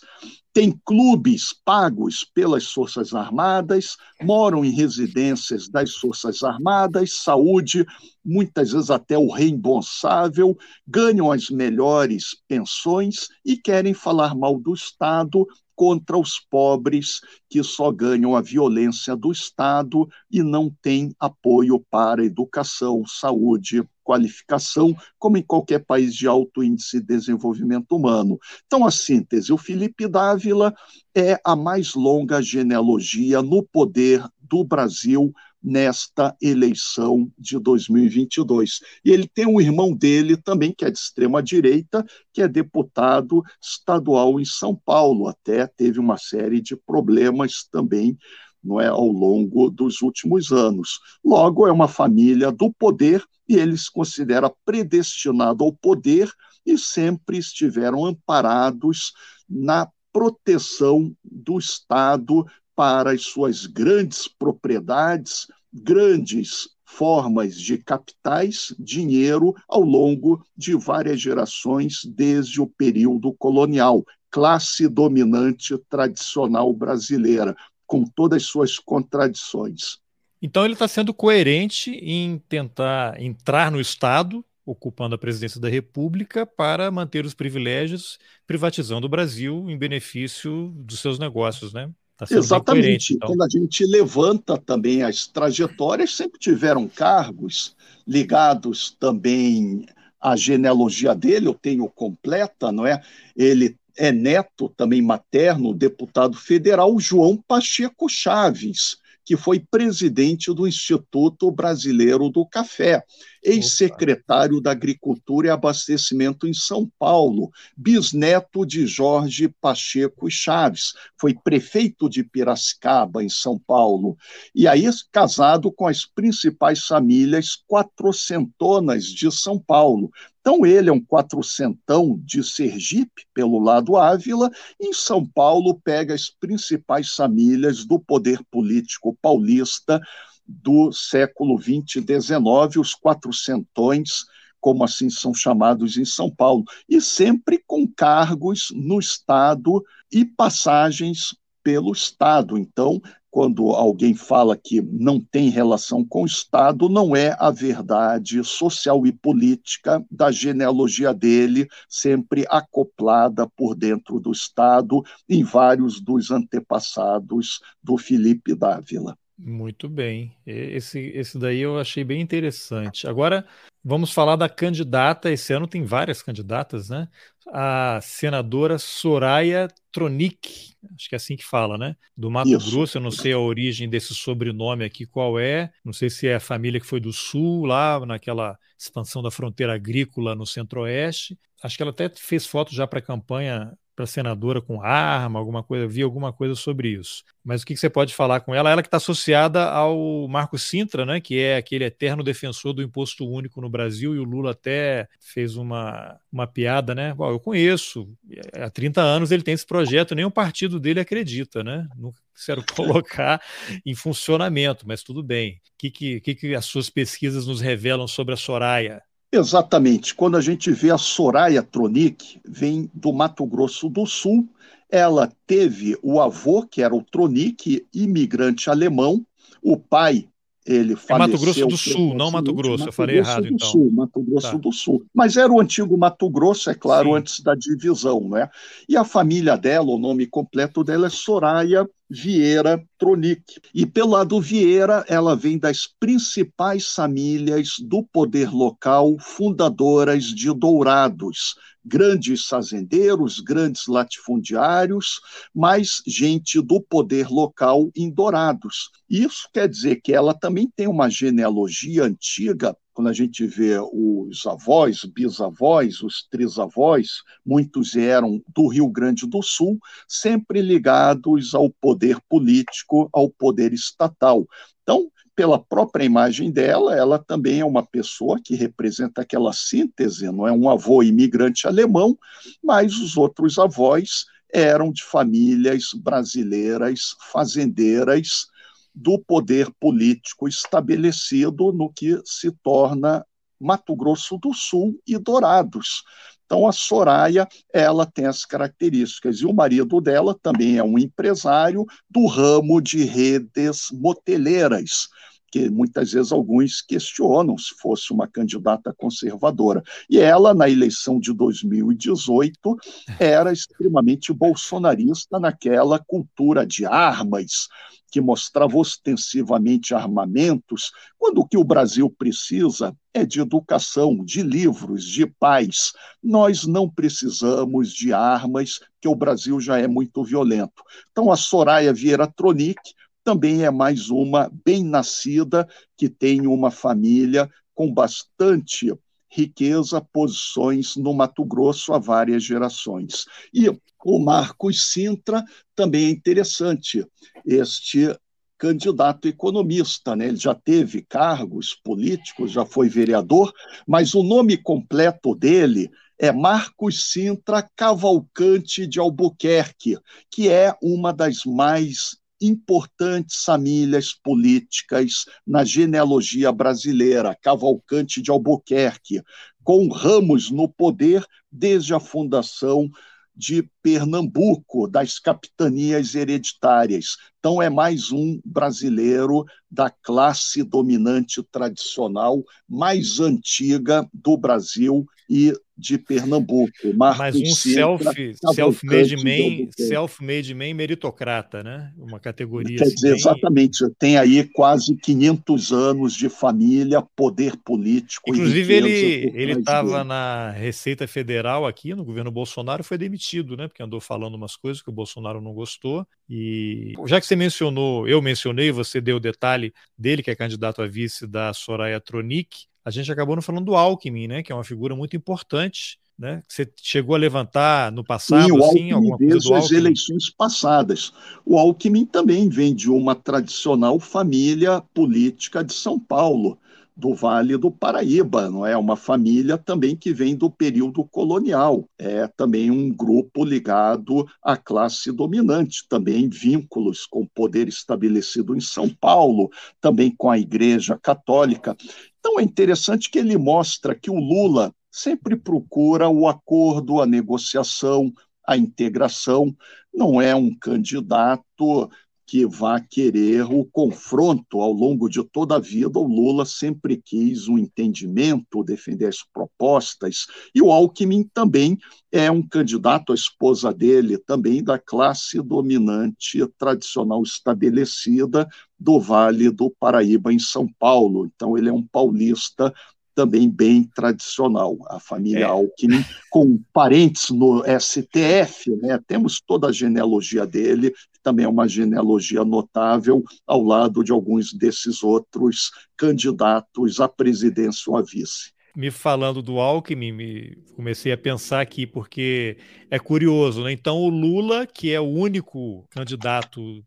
[0.54, 7.86] tem clubes pagos pelas Forças Armadas, moram em residências das Forças Armadas, saúde,
[8.24, 10.58] muitas vezes até o reembolsável,
[10.88, 15.46] ganham as melhores pensões e querem falar mal do Estado
[15.76, 17.20] contra os pobres
[17.50, 24.96] que só ganham a violência do Estado e não têm apoio para educação, saúde, qualificação,
[25.18, 28.40] como em qualquer país de alto índice de desenvolvimento humano.
[28.66, 30.74] Então, a síntese: o Felipe Dávila
[31.14, 35.34] é a mais longa genealogia no poder do Brasil
[35.66, 38.80] nesta eleição de 2022.
[39.04, 44.40] E ele tem um irmão dele também, que é de extrema-direita, que é deputado estadual
[44.40, 48.16] em São Paulo, até teve uma série de problemas também
[48.64, 51.00] não é, ao longo dos últimos anos.
[51.24, 56.32] Logo, é uma família do poder e ele se considera predestinado ao poder
[56.66, 59.14] e sempre estiveram amparados
[59.48, 62.44] na proteção do Estado
[62.76, 72.06] para as suas grandes propriedades, grandes formas de capitais, dinheiro ao longo de várias gerações
[72.06, 77.56] desde o período colonial, classe dominante tradicional brasileira,
[77.86, 79.98] com todas as suas contradições.
[80.42, 86.46] Então ele está sendo coerente em tentar entrar no Estado, ocupando a presidência da República,
[86.46, 91.90] para manter os privilégios, privatizando o Brasil em benefício dos seus negócios, né?
[92.18, 93.14] Tá Exatamente.
[93.14, 93.30] Então.
[93.30, 97.76] Quando a gente levanta também as trajetórias, sempre tiveram cargos
[98.08, 99.86] ligados também
[100.22, 103.02] à genealogia dele, eu tenho completa, não é?
[103.36, 111.50] Ele é neto também materno, deputado federal João Pacheco Chaves, que foi presidente do Instituto
[111.52, 113.04] Brasileiro do Café,
[113.44, 122.08] ex-secretário da Agricultura e Abastecimento em São Paulo, bisneto de Jorge Pacheco Chaves, foi prefeito
[122.08, 124.16] de Piracicaba, em São Paulo,
[124.54, 130.12] e aí casado com as principais famílias quatrocentonas de São Paulo,
[130.46, 136.14] então, ele é um quatrocentão de Sergipe, pelo lado Ávila, e em São Paulo pega
[136.14, 140.00] as principais famílias do poder político paulista
[140.48, 144.24] do século XX e XIX, os quatrocentões,
[144.62, 151.36] como assim são chamados em São Paulo, e sempre com cargos no Estado e passagens
[151.64, 152.56] pelo Estado.
[152.56, 153.02] Então,
[153.36, 159.06] quando alguém fala que não tem relação com o Estado, não é a verdade social
[159.06, 167.60] e política da genealogia dele, sempre acoplada por dentro do Estado, em vários dos antepassados
[167.84, 169.18] do Felipe Dávila.
[169.38, 170.34] Muito bem.
[170.46, 173.06] Esse, esse daí eu achei bem interessante.
[173.06, 173.46] Agora,
[173.84, 175.30] vamos falar da candidata.
[175.30, 177.10] Esse ano tem várias candidatas, né?
[177.48, 181.96] A senadora Soraya Tronic, acho que é assim que fala, né?
[182.18, 182.72] Do Mato Isso.
[182.72, 182.98] Grosso.
[182.98, 185.72] Eu não sei a origem desse sobrenome aqui, qual é.
[185.84, 189.74] Não sei se é a família que foi do Sul, lá naquela expansão da fronteira
[189.74, 191.38] agrícola no Centro-Oeste.
[191.64, 195.64] Acho que ela até fez foto já para a campanha para senadora com arma, alguma
[195.64, 197.24] coisa, vi alguma coisa sobre isso.
[197.44, 198.70] Mas o que, que você pode falar com ela?
[198.70, 203.26] Ela que está associada ao Marco Sintra, né, que é aquele eterno defensor do imposto
[203.26, 207.14] único no Brasil, e o Lula até fez uma, uma piada, né?
[207.14, 208.12] Bom, eu conheço,
[208.54, 211.88] há 30 anos ele tem esse projeto, nem o partido dele acredita, né?
[211.96, 213.42] Nunca quiseram colocar
[213.86, 215.54] em funcionamento, mas tudo bem.
[215.54, 219.02] O que, que, que, que as suas pesquisas nos revelam sobre a Soraya?
[219.38, 220.16] Exatamente.
[220.16, 224.48] Quando a gente vê a Soraya Tronic, vem do Mato Grosso do Sul.
[224.90, 229.26] Ela teve o avô, que era o Tronic, imigrante alemão.
[229.62, 230.30] O pai,
[230.66, 231.16] ele faleceu.
[231.16, 232.80] É Mato Grosso do Sul, não Mato Grosso.
[232.80, 233.68] Mato eu falei Grosso errado, então.
[233.70, 234.58] Sul, Mato Grosso tá.
[234.58, 235.06] do Sul.
[235.14, 237.16] Mas era o antigo Mato Grosso, é claro, Sim.
[237.16, 238.50] antes da divisão, né?
[238.90, 243.44] E a família dela, o nome completo dela é Soraya Vieira Tronic.
[243.74, 251.56] E pelo lado Vieira, ela vem das principais famílias do poder local, fundadoras de Dourados,
[251.86, 255.20] grandes fazendeiros, grandes latifundiários,
[255.54, 258.90] mas gente do poder local em Dourados.
[259.10, 264.46] Isso quer dizer que ela também tem uma genealogia antiga quando a gente vê os
[264.46, 269.78] avós, bisavós, os trisavós, muitos eram do Rio Grande do Sul,
[270.08, 274.48] sempre ligados ao poder político, ao poder estatal.
[274.82, 280.48] Então, pela própria imagem dela, ela também é uma pessoa que representa aquela síntese, não
[280.48, 282.18] é um avô imigrante alemão,
[282.64, 288.48] mas os outros avós eram de famílias brasileiras fazendeiras
[288.94, 293.26] do poder político estabelecido no que se torna
[293.60, 296.04] Mato Grosso do Sul e Dourados.
[296.46, 301.86] Então, a Soraya, ela tem as características, e o marido dela também é um empresário
[302.10, 305.08] do ramo de redes moteleiras,
[305.52, 309.82] que muitas vezes alguns questionam se fosse uma candidata conservadora.
[310.10, 312.76] E ela, na eleição de 2018,
[313.20, 317.70] era extremamente bolsonarista naquela cultura de armas,
[318.12, 325.06] que mostrava ostensivamente armamentos, quando o que o Brasil precisa é de educação, de livros,
[325.06, 325.92] de paz.
[326.22, 330.84] Nós não precisamos de armas, que o Brasil já é muito violento.
[331.12, 332.80] Então, a Soraya Vieira Tronic
[333.24, 338.94] também é mais uma bem-nascida que tem uma família com bastante
[339.36, 343.26] riqueza, posições no Mato Grosso há várias gerações.
[343.54, 343.70] E
[344.04, 345.44] o Marcos Sintra
[345.76, 347.06] também é interessante.
[347.46, 348.18] Este
[348.58, 350.28] candidato economista, né?
[350.28, 353.52] Ele já teve cargos políticos, já foi vereador,
[353.86, 359.98] mas o nome completo dele é Marcos Sintra Cavalcante de Albuquerque,
[360.32, 369.22] que é uma das mais importantes famílias políticas na genealogia brasileira, Cavalcante de Albuquerque,
[369.64, 372.90] com ramos no poder desde a fundação
[373.36, 377.18] de Pernambuco, das capitanias hereditárias.
[377.40, 385.98] Então, é mais um brasileiro da classe dominante tradicional mais antiga do Brasil e de
[385.98, 386.72] Pernambuco.
[386.96, 388.86] Marcos Mas um self-made self
[389.24, 391.92] man, self-made man meritocrata, né?
[391.98, 392.78] Uma categoria.
[392.78, 393.18] Quer assim, dizer, bem...
[393.18, 393.78] exatamente.
[394.00, 398.30] Tem aí quase 500 anos de família, poder político.
[398.30, 403.68] Inclusive, ele ele estava na Receita Federal aqui, no governo Bolsonaro, foi demitido, né?
[403.68, 406.06] Porque andou falando umas coisas que o Bolsonaro não gostou.
[406.30, 410.82] E já que você mencionou, eu mencionei, você deu o detalhe dele, que é candidato
[410.82, 414.56] a vice da Soraya Tronic, a gente acabou não falando do Alckmin, né, que é
[414.56, 419.18] uma figura muito importante, né, que você chegou a levantar no passado, Sim, assim, alguma
[419.18, 419.66] coisa do Alckmin?
[419.66, 421.12] as eleições passadas.
[421.44, 426.60] O Alckmin também vem de uma tradicional família política de São Paulo
[426.96, 428.78] do Vale do Paraíba, não é?
[428.78, 435.12] Uma família também que vem do período colonial, é também um grupo ligado à classe
[435.12, 439.50] dominante, também vínculos com o poder estabelecido em São Paulo,
[439.82, 441.76] também com a Igreja Católica.
[442.20, 448.14] Então é interessante que ele mostra que o Lula sempre procura o acordo, a negociação,
[448.48, 449.54] a integração,
[449.94, 451.90] não é um candidato
[452.26, 456.00] que vá querer o confronto ao longo de toda a vida.
[456.00, 461.78] O Lula sempre quis um entendimento, defender as propostas, e o Alckmin também
[462.12, 468.48] é um candidato, a esposa dele também da classe dominante tradicional estabelecida
[468.80, 471.26] do Vale do Paraíba, em São Paulo.
[471.26, 472.74] Então, ele é um paulista
[473.16, 474.78] também bem tradicional.
[474.88, 475.44] A família é.
[475.44, 479.00] Alckmin, com parentes no STF, né?
[479.08, 484.54] temos toda a genealogia dele, que também é uma genealogia notável, ao lado de alguns
[484.54, 491.18] desses outros candidatos à presidência ou à vice me falando do Alckmin, me comecei a
[491.18, 492.58] pensar aqui, porque
[492.92, 493.72] é curioso, né?
[493.72, 496.84] Então, o Lula, que é o único candidato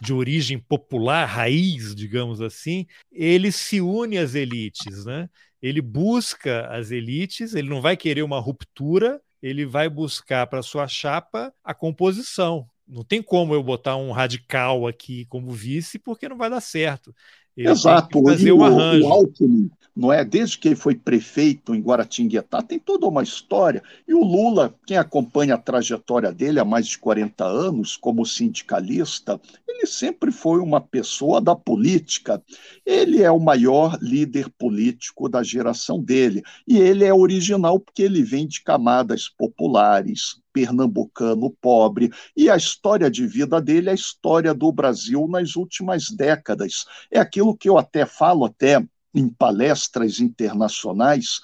[0.00, 5.28] de origem popular, raiz, digamos assim, ele se une às elites, né?
[5.62, 10.86] Ele busca as elites, ele não vai querer uma ruptura, ele vai buscar para sua
[10.88, 12.66] chapa a composição.
[12.86, 17.14] Não tem como eu botar um radical aqui como vice, porque não vai dar certo.
[17.56, 18.22] Ele Exato.
[18.22, 19.06] fazer um arranjo.
[19.06, 20.24] O Alckmin, não é?
[20.24, 23.82] Desde que ele foi prefeito em Guaratinguetá, tem toda uma história.
[24.06, 29.40] E o Lula, quem acompanha a trajetória dele há mais de 40 anos como sindicalista,
[29.68, 32.42] ele sempre foi uma pessoa da política.
[32.84, 36.42] Ele é o maior líder político da geração dele.
[36.66, 43.10] E ele é original porque ele vem de camadas populares, pernambucano pobre, e a história
[43.10, 46.84] de vida dele é a história do Brasil nas últimas décadas.
[47.10, 48.84] É aquilo que eu até falo até
[49.14, 51.40] em palestras internacionais,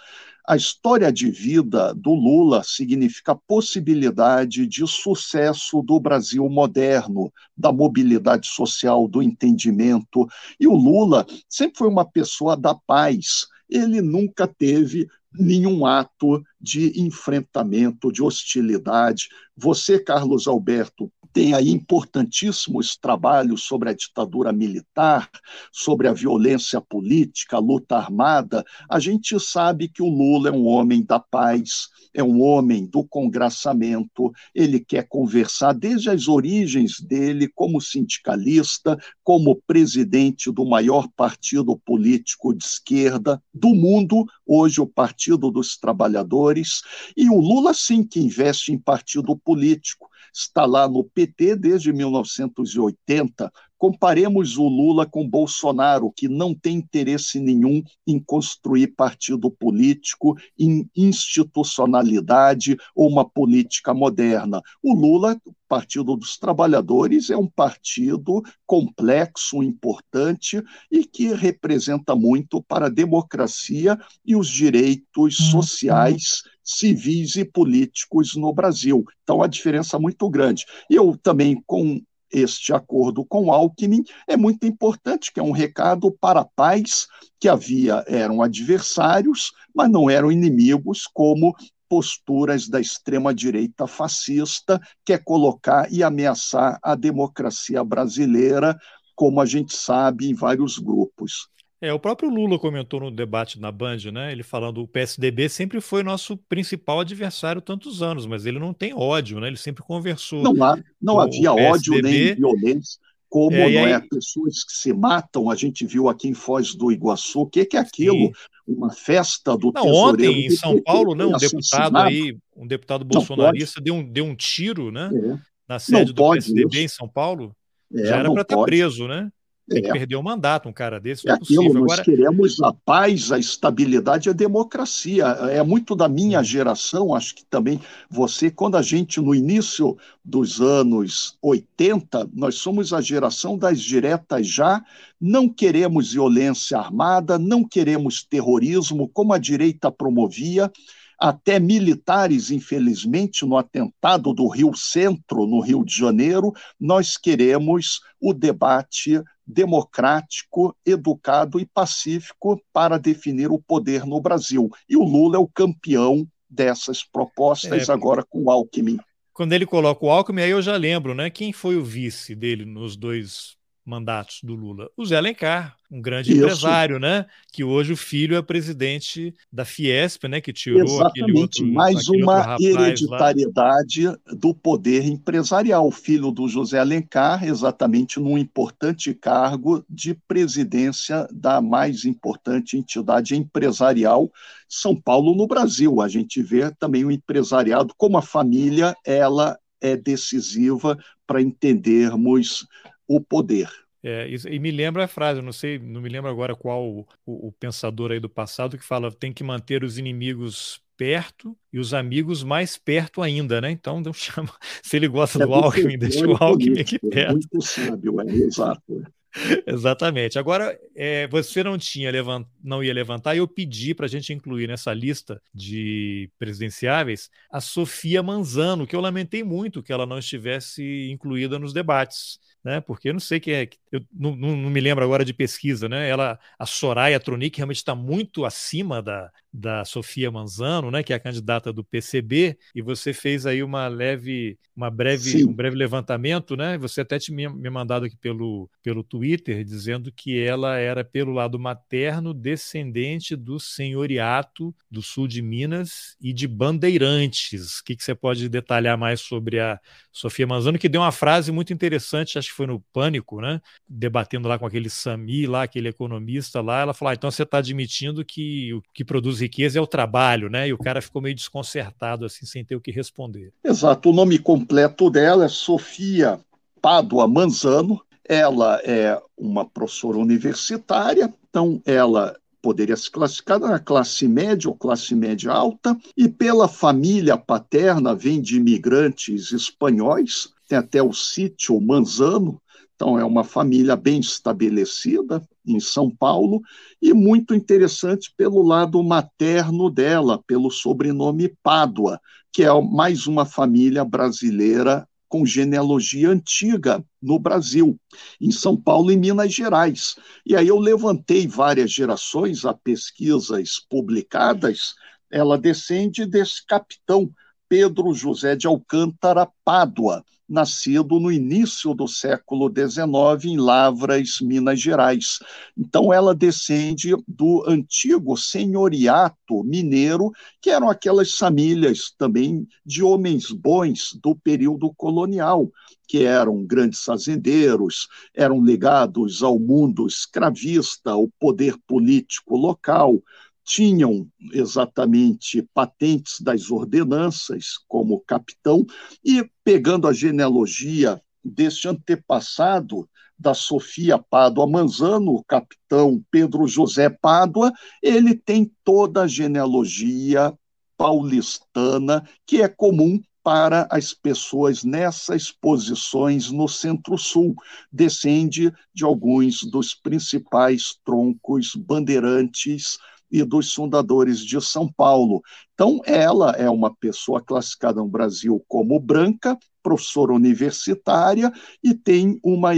[0.47, 7.73] a história de vida do Lula significa a possibilidade de sucesso do Brasil moderno, da
[7.73, 10.25] mobilidade social, do entendimento.
[10.61, 13.49] E o Lula sempre foi uma pessoa da paz.
[13.69, 15.09] Ele nunca teve
[15.39, 19.29] nenhum ato de enfrentamento, de hostilidade.
[19.57, 25.29] Você, Carlos Alberto, tem aí importantíssimos trabalhos sobre a ditadura militar,
[25.71, 28.65] sobre a violência política, a luta armada.
[28.89, 33.05] A gente sabe que o Lula é um homem da paz, é um homem do
[33.05, 41.77] congraçamento, ele quer conversar desde as origens dele como sindicalista, como presidente do maior partido
[41.77, 46.81] político de esquerda do mundo, hoje o Partido dos Trabalhadores,
[47.15, 53.51] e o Lula sim que investe em partido político está lá no PT desde 1980.
[53.79, 60.89] Comparemos o Lula com Bolsonaro, que não tem interesse nenhum em construir partido político, em
[60.97, 64.63] institucionalidade ou uma política moderna.
[64.83, 65.39] O Lula,
[65.69, 73.99] Partido dos Trabalhadores, é um partido complexo, importante e que representa muito para a democracia
[74.25, 75.63] e os direitos uhum.
[75.63, 79.05] sociais civis e políticos no Brasil.
[79.23, 80.67] Então, a diferença é muito grande.
[80.91, 82.03] E eu também, com
[82.33, 87.07] este acordo com Alckmin é muito importante, que é um recado para pais
[87.39, 91.55] que havia eram adversários, mas não eram inimigos, como
[91.89, 98.77] posturas da extrema-direita fascista, quer é colocar e ameaçar a democracia brasileira,
[99.15, 101.49] como a gente sabe, em vários grupos.
[101.87, 104.33] É, o próprio Lula comentou no debate na Band, né?
[104.33, 108.93] Ele falando o PSDB sempre foi nosso principal adversário tantos anos, mas ele não tem
[108.93, 109.47] ódio, né?
[109.47, 110.43] Ele sempre conversou.
[110.43, 112.99] Não, há, não havia PSDB, ódio nem violência.
[113.29, 113.93] Como é, não é aí...
[113.93, 117.65] é pessoas que se matam, a gente viu aqui em Foz do Iguaçu, o que,
[117.65, 118.17] que é aquilo?
[118.17, 118.33] Sim.
[118.67, 123.81] Uma festa do não, Ontem em São Paulo, não, um deputado aí, um deputado bolsonarista
[123.81, 125.09] deu um, deu um tiro, né?
[125.13, 125.39] É.
[125.69, 126.79] Na sede não do PSDB isso.
[126.81, 127.55] em São Paulo.
[127.95, 129.31] É, Já era para estar preso, né?
[129.69, 129.93] Tem que é.
[129.93, 131.29] perder o mandato, um cara desse.
[131.29, 131.81] É, aquilo, possível.
[131.81, 132.05] nós Agora...
[132.05, 135.25] queremos a paz, a estabilidade e a democracia.
[135.51, 140.61] É muito da minha geração, acho que também você, quando a gente, no início dos
[140.61, 144.85] anos 80, nós somos a geração das diretas já,
[145.21, 150.71] não queremos violência armada, não queremos terrorismo, como a direita promovia,
[151.19, 158.33] até militares, infelizmente, no atentado do Rio Centro, no Rio de Janeiro, nós queremos o
[158.33, 164.69] debate democrático, educado e pacífico para definir o poder no Brasil.
[164.89, 168.99] E o Lula é o campeão dessas propostas, é, agora com o Alckmin.
[169.33, 171.31] Quando ele coloca o Alckmin, aí eu já lembro, né?
[171.31, 173.57] Quem foi o vice dele nos dois
[173.87, 174.91] mandatos do Lula?
[174.97, 176.41] O Zé Alencar, um grande Isso.
[176.41, 177.27] empresário, né?
[177.53, 180.41] Que hoje o filho é presidente da Fiesp, né?
[180.41, 181.23] Que tirou Exatamente.
[181.23, 181.67] aquele outro.
[181.67, 184.19] Mais uma hereditariedade lá.
[184.37, 185.87] do poder empresarial.
[185.87, 193.37] O filho do José Alencar, exatamente num importante cargo de presidência da mais importante entidade
[193.37, 194.31] empresarial,
[194.69, 196.01] São Paulo, no Brasil.
[196.01, 202.67] A gente vê também o empresariado, como a família, ela é decisiva para entendermos
[203.07, 203.69] o poder.
[204.03, 207.49] É, e me lembra a frase, não sei, não me lembro agora qual o, o,
[207.49, 211.93] o pensador aí do passado que fala tem que manter os inimigos perto e os
[211.93, 213.71] amigos mais perto ainda, né?
[213.71, 214.53] Então, não chama.
[214.83, 217.33] Se ele gosta é do Alckmin, deixa o Alckmin aqui perto.
[217.33, 219.03] Muito sábio, é exato.
[219.67, 220.39] Exatamente.
[220.39, 222.47] Agora, é, você não tinha levant...
[222.63, 227.61] não ia levantar, e eu pedi para a gente incluir nessa lista de presidenciáveis a
[227.61, 232.81] Sofia Manzano, que eu lamentei muito que ela não estivesse incluída nos debates né?
[232.81, 235.89] Porque eu não sei quem é, eu não, não, não, me lembro agora de pesquisa,
[235.89, 236.09] né?
[236.09, 241.05] Ela, a Soraya Tronic realmente está muito acima da, da Sofia Manzano, né?
[241.05, 245.55] Que é a candidata do PCB, e você fez aí uma leve, uma breve, um
[245.55, 246.77] breve levantamento, né?
[246.79, 251.61] Você até tinha me mandado aqui pelo, pelo Twitter dizendo que ela era pelo lado
[251.61, 257.79] materno descendente do senhoriato do sul de Minas e de bandeirantes.
[257.79, 259.79] O que, que você pode detalhar mais sobre a
[260.11, 263.61] Sofia Manzano, que deu uma frase muito interessante, acho que foi no Pânico, né?
[263.89, 267.59] Debatendo lá com aquele Sami, lá, aquele economista lá, ela falou: ah, então você está
[267.59, 270.69] admitindo que o que produz riqueza é o trabalho, né?
[270.69, 273.53] E o cara ficou meio desconcertado, assim, sem ter o que responder.
[273.63, 274.11] Exato.
[274.11, 276.41] O nome completo dela é Sofia
[276.81, 278.01] Pádua Manzano.
[278.29, 285.15] Ela é uma professora universitária, então ela poderia se classificar na classe média ou classe
[285.15, 292.61] média alta, e pela família paterna vem de imigrantes espanhóis, tem até o sítio Manzano,
[292.95, 296.63] então é uma família bem estabelecida em São Paulo
[297.01, 302.21] e muito interessante pelo lado materno dela, pelo sobrenome Pádua,
[302.51, 307.99] que é mais uma família brasileira com genealogia antiga no Brasil,
[308.41, 310.15] em São Paulo e Minas Gerais.
[310.47, 314.95] E aí eu levantei várias gerações a pesquisas publicadas,
[315.31, 317.31] ela descende desse capitão
[317.69, 325.39] Pedro José de Alcântara Pádua, nascido no início do século XIX em Lavras, Minas Gerais.
[325.77, 334.19] Então, ela descende do antigo senhoriato mineiro, que eram aquelas famílias também de homens bons
[334.23, 335.71] do período colonial,
[336.07, 343.21] que eram grandes fazendeiros, eram ligados ao mundo escravista, ao poder político local,
[343.67, 348.87] tinham exatamente patentes das ordenanças como capitão,
[349.25, 357.73] e pegando a genealogia deste antepassado da Sofia Pádua Manzano, o capitão Pedro José Pádua,
[358.01, 360.57] ele tem toda a genealogia
[360.97, 367.55] paulistana que é comum para as pessoas nessas posições no Centro-Sul.
[367.93, 372.99] Descende de alguns dos principais troncos bandeirantes
[373.31, 375.43] e dos fundadores de São Paulo.
[375.75, 382.71] Então, ela é uma pessoa classificada no Brasil como branca, professora universitária e tem uma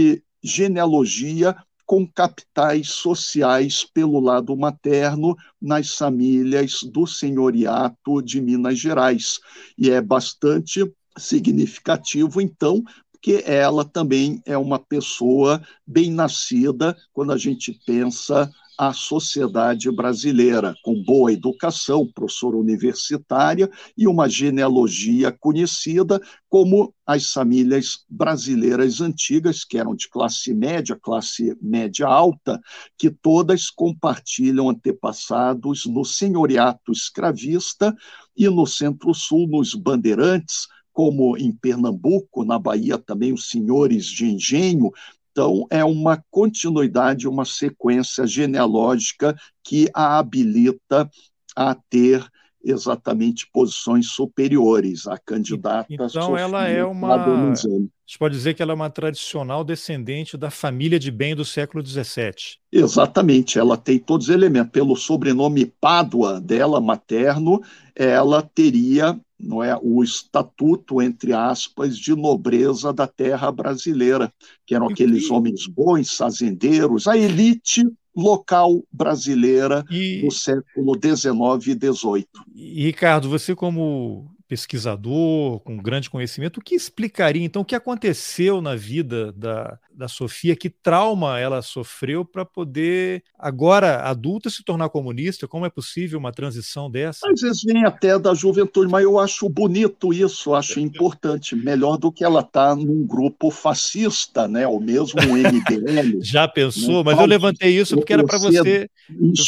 [0.43, 1.55] genealogia
[1.89, 9.39] com capitais sociais pelo lado materno nas famílias do senhoriato de Minas Gerais.
[9.75, 10.85] E é bastante
[11.17, 18.49] significativo, então, porque ela também é uma pessoa bem nascida quando a gente pensa
[18.79, 28.05] a sociedade brasileira, com boa educação, professora universitária e uma genealogia conhecida como as famílias
[28.09, 32.57] brasileiras antigas, que eram de classe média, classe média alta,
[32.97, 37.93] que todas compartilham antepassados no senhoriato escravista
[38.33, 44.91] e no Centro-Sul, nos bandeirantes, como em Pernambuco, na Bahia também os senhores de engenho.
[45.39, 49.33] Então, é uma continuidade, uma sequência genealógica
[49.63, 51.09] que a habilita
[51.55, 52.27] a ter
[52.63, 55.87] exatamente posições superiores à candidata.
[55.89, 57.15] Então, Sofia ela é uma.
[57.15, 61.45] A gente pode dizer que ela é uma tradicional descendente da família de bem do
[61.45, 62.57] século XVII.
[62.71, 64.71] Exatamente, ela tem todos os elementos.
[64.71, 67.61] Pelo sobrenome Pádua dela, materno,
[67.95, 74.33] ela teria não é o estatuto entre aspas de nobreza da terra brasileira,
[74.67, 77.85] que eram aqueles homens bons, fazendeiros, a elite
[78.19, 80.21] local brasileira e...
[80.21, 82.27] do século XIX e XVIII.
[82.55, 88.61] E, Ricardo, você como pesquisador com grande conhecimento, o que explicaria então o que aconteceu
[88.61, 94.89] na vida da, da Sofia, que trauma ela sofreu para poder, agora adulta, se tornar
[94.89, 95.47] comunista?
[95.47, 97.29] Como é possível uma transição dessa?
[97.29, 102.11] Às vezes vem até da juventude, mas eu acho bonito isso, acho importante, melhor do
[102.11, 104.67] que ela estar tá num grupo fascista, né?
[104.67, 106.19] ou mesmo um MDL.
[106.23, 107.03] Já pensou?
[107.03, 107.11] Né?
[107.11, 108.89] Mas eu levantei isso porque era para você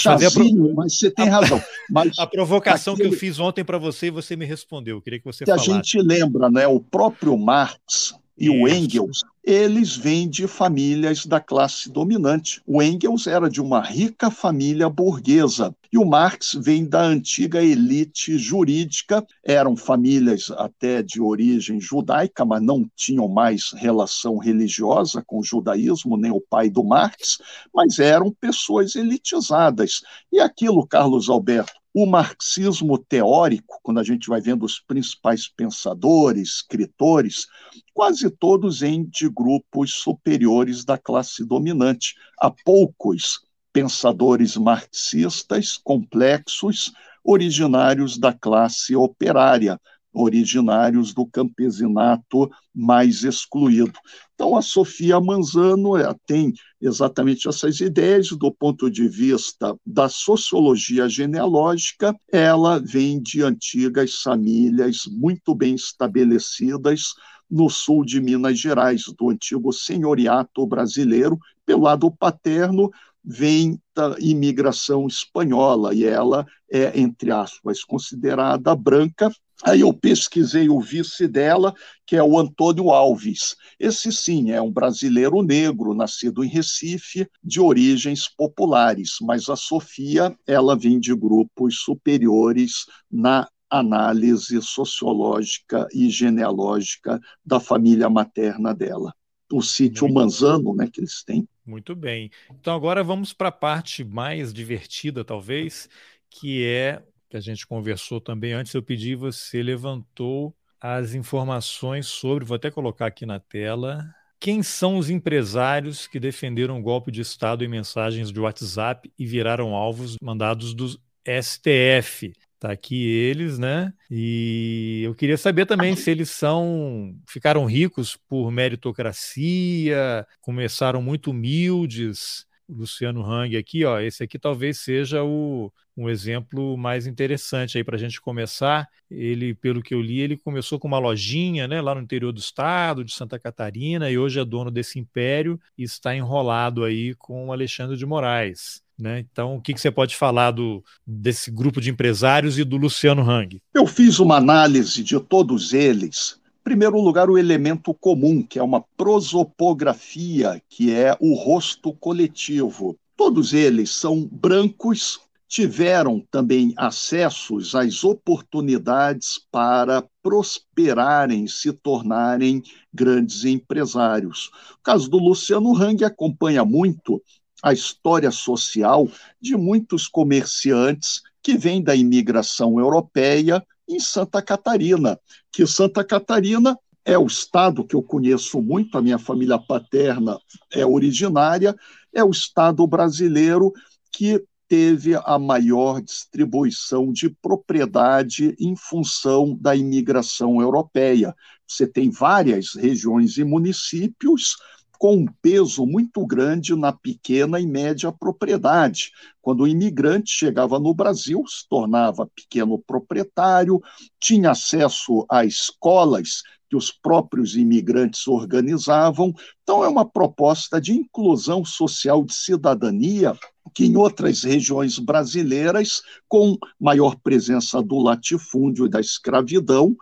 [0.04, 0.32] fazer a
[0.76, 1.60] mas você tem razão.
[1.90, 3.10] Mas a provocação aquele...
[3.10, 5.52] que eu fiz ontem para você e você me respondeu eu queria que você que
[5.52, 5.72] falasse.
[5.72, 6.68] A gente lembra, né?
[6.68, 8.54] O próprio Marx e Isso.
[8.54, 12.62] o Engels, eles vêm de famílias da classe dominante.
[12.66, 18.38] O Engels era de uma rica família burguesa e o Marx vem da antiga elite
[18.38, 19.26] jurídica.
[19.44, 26.18] Eram famílias até de origem judaica, mas não tinham mais relação religiosa com o judaísmo,
[26.18, 27.40] nem o pai do Marx,
[27.74, 30.02] mas eram pessoas elitizadas.
[30.32, 36.56] E aquilo, Carlos Alberto, o marxismo teórico, quando a gente vai vendo os principais pensadores,
[36.58, 37.48] escritores,
[37.94, 42.16] quase todos em de grupos superiores da classe dominante.
[42.40, 46.92] Há poucos pensadores marxistas complexos
[47.24, 49.80] originários da classe operária
[50.14, 53.94] originários do campesinato mais excluído.
[54.34, 55.94] Então, a Sofia Manzano
[56.26, 62.16] tem exatamente essas ideias do ponto de vista da sociologia genealógica.
[62.32, 67.14] Ela vem de antigas famílias muito bem estabelecidas
[67.50, 71.38] no sul de Minas Gerais, do antigo senhoriato brasileiro.
[71.66, 72.90] Pelo lado paterno,
[73.24, 79.32] vem da imigração espanhola e ela é, entre aspas, considerada branca
[79.64, 81.74] Aí eu pesquisei o vice dela,
[82.06, 83.56] que é o Antônio Alves.
[83.80, 90.36] Esse sim é um brasileiro negro, nascido em Recife, de origens populares, mas a Sofia,
[90.48, 99.14] ela vem de grupos superiores na análise sociológica e genealógica da família materna dela.
[99.52, 101.48] O sítio Muito Manzano, né, que eles têm.
[101.66, 102.30] Muito bem.
[102.50, 105.88] Então agora vamos para a parte mais divertida, talvez,
[106.30, 107.02] que é
[107.32, 112.70] que a gente conversou também antes, eu pedi, você levantou as informações sobre, vou até
[112.70, 114.04] colocar aqui na tela,
[114.38, 119.26] quem são os empresários que defenderam o golpe de Estado em mensagens de WhatsApp e
[119.26, 120.88] viraram alvos mandados do
[121.26, 122.34] STF.
[122.60, 123.94] Tá aqui eles, né?
[124.10, 132.46] E eu queria saber também se eles são ficaram ricos por meritocracia, começaram muito humildes,
[132.72, 137.96] Luciano Hang aqui, ó, esse aqui talvez seja o, um exemplo mais interessante aí para
[137.96, 138.88] a gente começar.
[139.10, 142.40] Ele, pelo que eu li, ele começou com uma lojinha, né, lá no interior do
[142.40, 147.52] estado de Santa Catarina e hoje é dono desse império e está enrolado aí com
[147.52, 148.82] Alexandre de Moraes.
[148.98, 149.20] Né?
[149.20, 153.28] Então, o que, que, você pode falar do, desse grupo de empresários e do Luciano
[153.28, 153.60] Hang?
[153.74, 158.82] Eu fiz uma análise de todos eles primeiro lugar, o elemento comum, que é uma
[158.96, 162.98] prosopografia, que é o rosto coletivo.
[163.16, 172.64] Todos eles são brancos, tiveram também acessos às oportunidades para prosperarem, se tornarem
[172.94, 174.50] grandes empresários.
[174.80, 177.22] O caso do Luciano Hang acompanha muito
[177.62, 179.08] a história social
[179.40, 185.20] de muitos comerciantes que vêm da imigração europeia em Santa Catarina,
[185.52, 190.40] que Santa Catarina é o estado que eu conheço muito, a minha família paterna
[190.72, 191.76] é originária,
[192.14, 193.72] é o estado brasileiro
[194.12, 201.36] que teve a maior distribuição de propriedade em função da imigração europeia.
[201.68, 204.56] Você tem várias regiões e municípios
[205.02, 209.10] com um peso muito grande na pequena e média propriedade.
[209.42, 213.82] Quando o imigrante chegava no Brasil, se tornava pequeno proprietário,
[214.20, 219.34] tinha acesso a escolas que os próprios imigrantes organizavam.
[219.64, 223.36] Então, é uma proposta de inclusão social de cidadania
[223.74, 229.96] que em outras regiões brasileiras, com maior presença do latifúndio e da escravidão,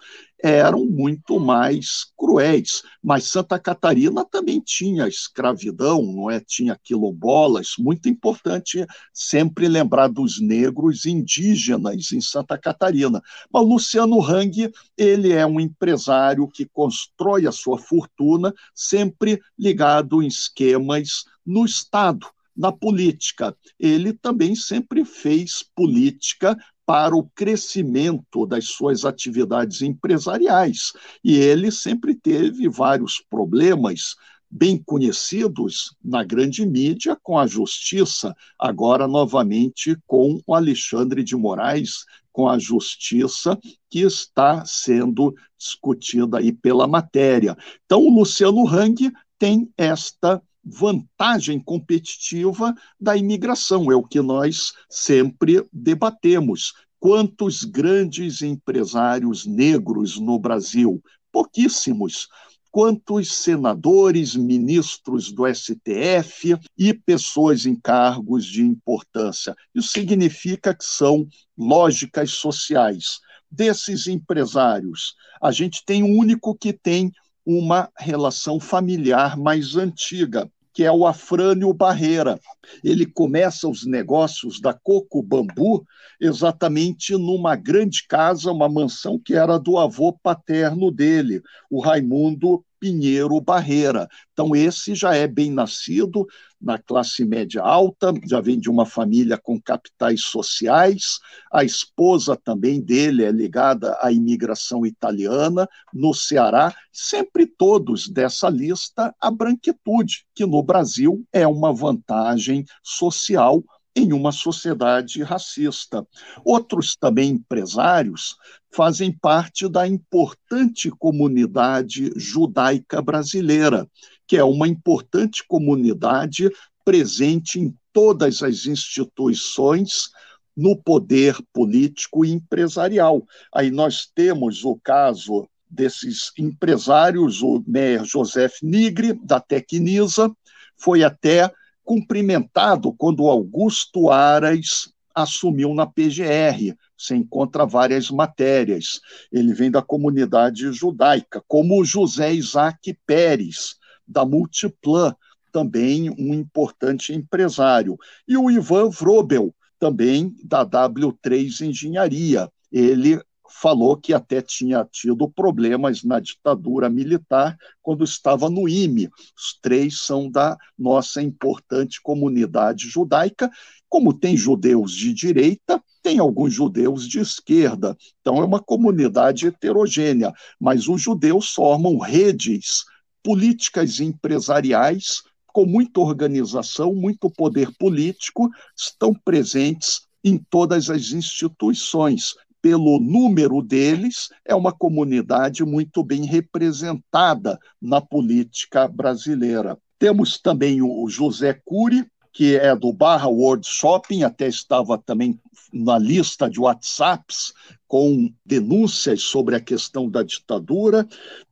[0.43, 2.81] eram muito mais cruéis.
[3.03, 6.39] Mas Santa Catarina também tinha escravidão, não é?
[6.39, 7.73] Tinha quilombolas.
[7.77, 13.21] Muito importante sempre lembrar dos negros indígenas em Santa Catarina.
[13.51, 20.27] Mas Luciano Hang, ele é um empresário que constrói a sua fortuna sempre ligado em
[20.27, 22.27] esquemas no Estado
[22.59, 23.55] na política.
[23.79, 26.57] Ele também sempre fez política
[26.89, 30.91] para o crescimento das suas atividades empresariais.
[31.23, 34.15] E ele sempre teve vários problemas
[34.49, 42.05] bem conhecidos na grande mídia com a justiça, agora novamente com o Alexandre de Moraes,
[42.31, 43.55] com a justiça
[43.87, 47.55] que está sendo discutida aí pela matéria.
[47.85, 55.65] Então, o Luciano Hang tem esta vantagem competitiva da imigração, é o que nós sempre
[55.73, 56.73] debatemos.
[56.99, 61.01] Quantos grandes empresários negros no Brasil?
[61.31, 62.27] Pouquíssimos.
[62.71, 69.55] Quantos senadores, ministros do STF e pessoas em cargos de importância?
[69.73, 71.27] Isso significa que são
[71.57, 73.19] lógicas sociais.
[73.49, 77.11] Desses empresários, a gente tem um único que tem
[77.43, 82.39] uma relação familiar mais antiga, que é o Afrânio Barreira.
[82.83, 85.85] Ele começa os negócios da Coco Bambu
[86.19, 93.39] exatamente numa grande casa, uma mansão que era do avô paterno dele, o Raimundo Pinheiro
[93.41, 94.07] Barreira.
[94.31, 96.25] Então, esse já é bem nascido
[96.61, 101.19] na classe média alta, já vem de uma família com capitais sociais.
[101.51, 106.73] A esposa também dele é ligada à imigração italiana no Ceará.
[106.91, 113.63] Sempre todos dessa lista a branquitude, que no Brasil é uma vantagem social
[113.99, 116.05] em uma sociedade racista.
[116.43, 118.35] Outros também empresários
[118.71, 123.87] fazem parte da importante comunidade judaica brasileira,
[124.27, 126.49] que é uma importante comunidade
[126.85, 130.09] presente em todas as instituições
[130.55, 133.25] no poder político e empresarial.
[133.53, 140.31] Aí nós temos o caso desses empresários, o Meir Joseph Nigre, da Tecnisa,
[140.75, 141.51] foi até
[141.89, 146.75] cumprimentado quando Augusto Aras assumiu na PGR.
[146.95, 149.01] Você encontra várias matérias.
[149.31, 155.15] Ele vem da comunidade judaica, como José Isaac Pérez, da Multiplan,
[155.51, 157.97] também um importante empresário.
[158.27, 162.51] E o Ivan Vrobel, também da W3 Engenharia.
[162.71, 169.09] Ele falou que até tinha tido problemas na ditadura militar quando estava no IME.
[169.37, 173.49] Os três são da nossa importante comunidade judaica.
[173.89, 177.97] Como tem judeus de direita, tem alguns judeus de esquerda.
[178.21, 182.83] Então é uma comunidade heterogênea, mas os judeus formam redes
[183.23, 192.35] políticas e empresariais com muita organização, muito poder político, estão presentes em todas as instituições,
[192.61, 199.77] pelo número deles, é uma comunidade muito bem representada na política brasileira.
[199.97, 205.39] Temos também o José Cury, que é do Barra World Shopping, até estava também
[205.73, 207.53] na lista de WhatsApps
[207.87, 211.07] com denúncias sobre a questão da ditadura.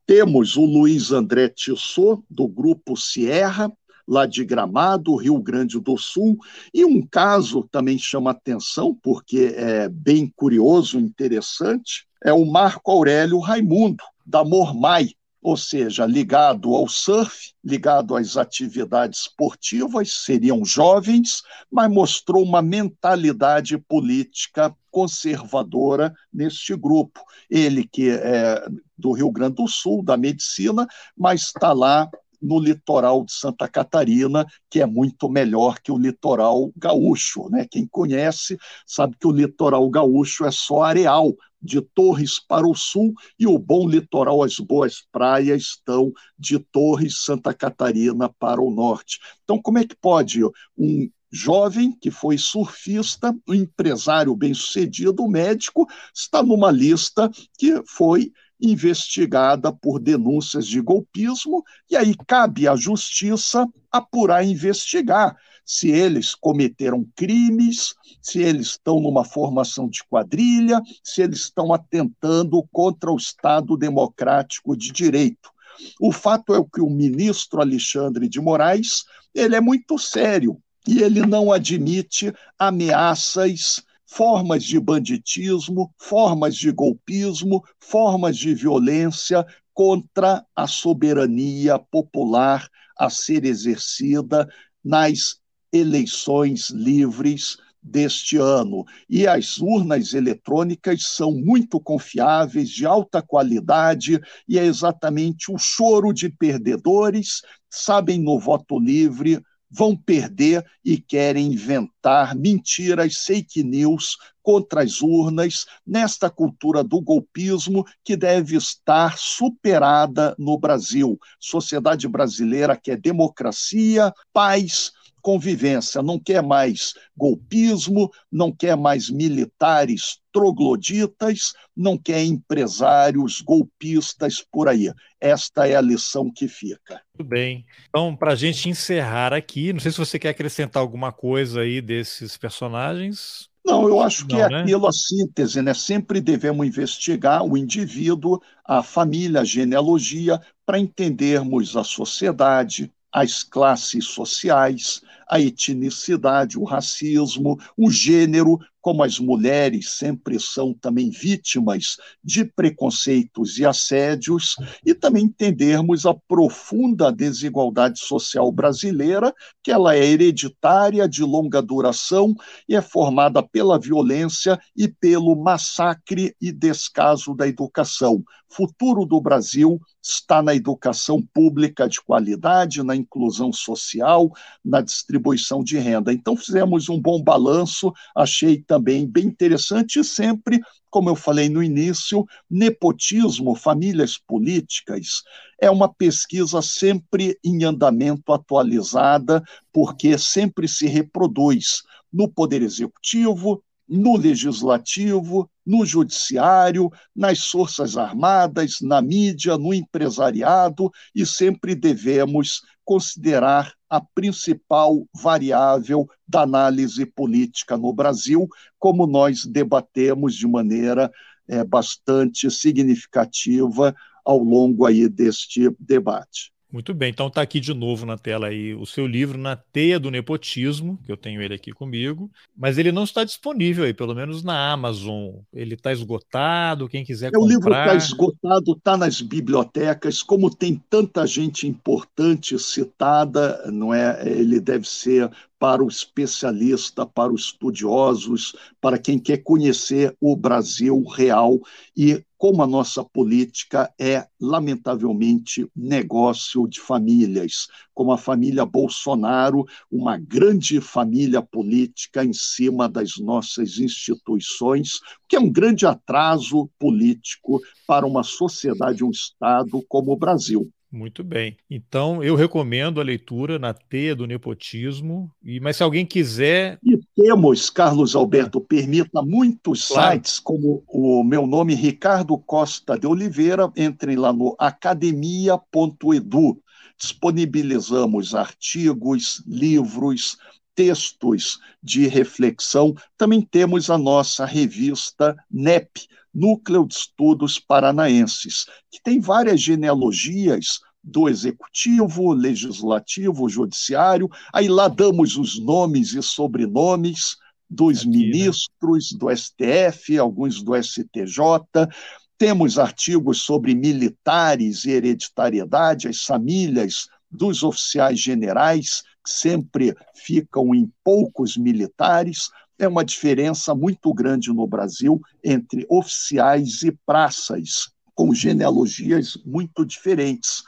[0.06, 3.72] Temos o Luiz André Tissot, do Grupo Sierra,
[4.08, 6.38] lá de Gramado, Rio Grande do Sul.
[6.74, 13.40] E um caso também chama atenção, porque é bem curioso, interessante, é o Marco Aurélio
[13.40, 15.12] Raimundo, da Mormai,
[15.42, 23.78] ou seja, ligado ao surf, ligado às atividades esportivas, seriam jovens, mas mostrou uma mentalidade
[23.78, 27.22] política conservadora neste grupo.
[27.50, 28.68] Ele que é
[28.98, 32.10] do Rio Grande do Sul, da medicina, mas está lá
[32.42, 37.50] no litoral de Santa Catarina, que é muito melhor que o litoral gaúcho.
[37.50, 37.68] Né?
[37.70, 43.14] Quem conhece sabe que o litoral gaúcho é só areal, de Torres para o sul
[43.38, 49.20] e o bom litoral, as boas praias estão de Torres, Santa Catarina para o norte.
[49.44, 50.44] Então, como é que pode
[50.78, 58.32] um jovem que foi surfista, um empresário bem-sucedido, um médico, está numa lista que foi
[58.60, 65.36] investigada por denúncias de golpismo, e aí cabe à justiça apurar e investigar
[65.68, 72.64] se eles cometeram crimes, se eles estão numa formação de quadrilha, se eles estão atentando
[72.72, 75.52] contra o Estado democrático de direito.
[76.00, 79.04] O fato é que o ministro Alexandre de Moraes,
[79.36, 80.58] ele é muito sério
[80.88, 90.44] e ele não admite ameaças formas de banditismo, formas de golpismo, formas de violência contra
[90.56, 92.68] a soberania popular
[92.98, 94.48] a ser exercida
[94.84, 95.40] nas
[95.72, 98.86] eleições livres deste ano.
[99.10, 106.12] E as urnas eletrônicas são muito confiáveis, de alta qualidade, e é exatamente o choro
[106.12, 114.81] de perdedores, sabem no voto livre vão perder e querem inventar mentiras, fake news contra
[114.81, 121.19] as urnas, nesta cultura do golpismo que deve estar superada no Brasil.
[121.38, 124.94] Sociedade brasileira quer democracia, paz,
[125.28, 134.70] convivência, não quer mais golpismo, não quer mais militares trogloditas, não quer empresários golpistas por
[134.70, 134.90] aí.
[135.20, 137.02] Esta é a lição que fica.
[137.14, 137.66] Muito bem.
[137.90, 141.82] Então, para a gente encerrar aqui, não sei se você quer acrescentar alguma coisa aí
[141.82, 143.49] desses personagens.
[143.66, 144.62] Não, eu acho que não, é né?
[144.62, 145.74] aquilo a síntese, né?
[145.74, 154.06] Sempre devemos investigar o indivíduo, a família, a genealogia, para entendermos a sociedade, as classes
[154.06, 162.46] sociais, a etnicidade, o racismo, o gênero, como as mulheres sempre são também vítimas de
[162.46, 164.56] preconceitos e assédios,
[164.86, 172.34] e também entendermos a profunda desigualdade social brasileira, que ela é hereditária, de longa duração
[172.66, 178.24] e é formada pela violência e pelo massacre e descaso da educação.
[178.50, 184.32] Futuro do Brasil está na educação pública de qualidade, na inclusão social,
[184.64, 186.14] na distribuição de renda.
[186.14, 191.64] Então fizemos um bom balanço, achei também também bem interessante, sempre, como eu falei no
[191.64, 195.24] início, nepotismo, famílias políticas,
[195.60, 199.44] é uma pesquisa sempre em andamento, atualizada,
[199.74, 201.82] porque sempre se reproduz
[202.14, 211.26] no Poder Executivo, no Legislativo, no Judiciário, nas Forças Armadas, na mídia, no empresariado, e
[211.26, 218.48] sempre devemos considerar a principal variável da análise política no Brasil,
[218.80, 221.12] como nós debatemos de maneira
[221.50, 223.94] é, bastante significativa
[224.24, 226.54] ao longo aí deste debate.
[226.69, 229.98] Muito bem, então está aqui de novo na tela aí o seu livro Na Teia
[229.98, 234.14] do Nepotismo, que eu tenho ele aqui comigo, mas ele não está disponível aí, pelo
[234.14, 235.35] menos na Amazon.
[235.53, 237.45] Ele está esgotado, quem quiser comprar...
[237.45, 244.22] O livro está esgotado, está nas bibliotecas, como tem tanta gente importante citada, não é?
[244.30, 251.02] Ele deve ser para o especialista, para os estudiosos, para quem quer conhecer o Brasil
[251.03, 251.60] real
[251.95, 260.18] e como a nossa política é, lamentavelmente, negócio de famílias, como a família Bolsonaro, uma
[260.18, 268.06] grande família política em cima das nossas instituições, que é um grande atraso político para
[268.06, 270.72] uma sociedade, um Estado como o Brasil.
[270.92, 271.58] Muito bem.
[271.70, 275.30] Então, eu recomendo a leitura na Teia do Nepotismo.
[275.44, 276.80] E, mas se alguém quiser.
[276.82, 280.14] E temos, Carlos Alberto, permita muitos claro.
[280.14, 283.70] sites, como o meu nome, Ricardo Costa de Oliveira.
[283.76, 286.62] Entrem lá no academia.edu.
[286.98, 290.38] Disponibilizamos artigos, livros,
[290.78, 292.94] textos de reflexão.
[293.18, 301.28] Também temos a nossa revista NEP, Núcleo de Estudos Paranaenses, que tem várias genealogias do
[301.28, 304.30] executivo, legislativo, judiciário.
[304.54, 307.38] Aí lá damos os nomes e sobrenomes
[307.68, 308.18] dos Aqui, né?
[308.18, 309.18] ministros né?
[309.18, 311.90] do STF, alguns do STJ.
[312.38, 321.58] Temos artigos sobre militares e hereditariedade, as famílias dos oficiais generais, sempre ficam em poucos
[321.58, 322.49] militares
[322.80, 327.91] é uma diferença muito grande no Brasil entre oficiais e praças.
[328.16, 330.64] com genealogias muito diferentes.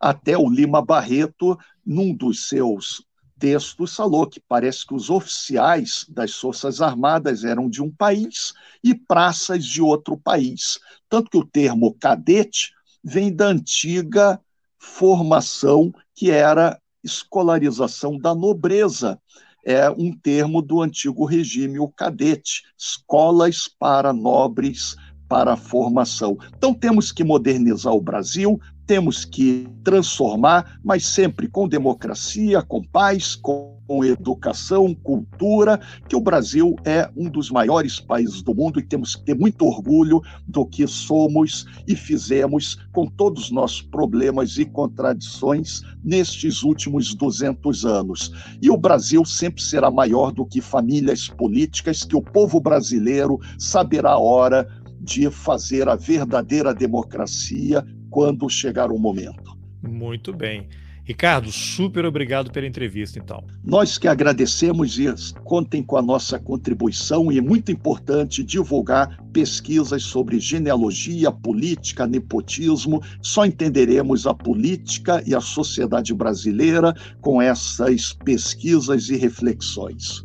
[0.00, 1.54] Até o Lima Barreto,
[1.84, 3.04] num dos seus
[3.38, 8.94] textos, falou que parece que os oficiais das Forças Armadas eram de um país e
[8.94, 10.78] praças de outro país.
[11.06, 12.72] Tanto que o termo cadete
[13.04, 14.40] vem da antiga
[14.78, 19.20] formação que era escolarização da nobreza.
[19.64, 24.96] É um termo do antigo regime, o cadete, escolas para nobres
[25.28, 26.36] para a formação.
[26.56, 33.34] Então temos que modernizar o Brasil, temos que transformar, mas sempre com democracia, com paz,
[33.34, 33.74] com
[34.04, 39.24] educação, cultura, que o Brasil é um dos maiores países do mundo e temos que
[39.24, 45.82] ter muito orgulho do que somos e fizemos com todos os nossos problemas e contradições
[46.02, 48.32] nestes últimos 200 anos.
[48.60, 54.12] E o Brasil sempre será maior do que famílias políticas, que o povo brasileiro saberá
[54.12, 54.66] a hora
[55.00, 57.84] de fazer a verdadeira democracia
[58.14, 59.58] quando chegar o momento.
[59.82, 60.68] Muito bem.
[61.02, 63.42] Ricardo, super obrigado pela entrevista, então.
[63.64, 65.12] Nós que agradecemos e
[65.42, 73.02] contem com a nossa contribuição e é muito importante divulgar pesquisas sobre genealogia, política, nepotismo.
[73.20, 80.24] Só entenderemos a política e a sociedade brasileira com essas pesquisas e reflexões.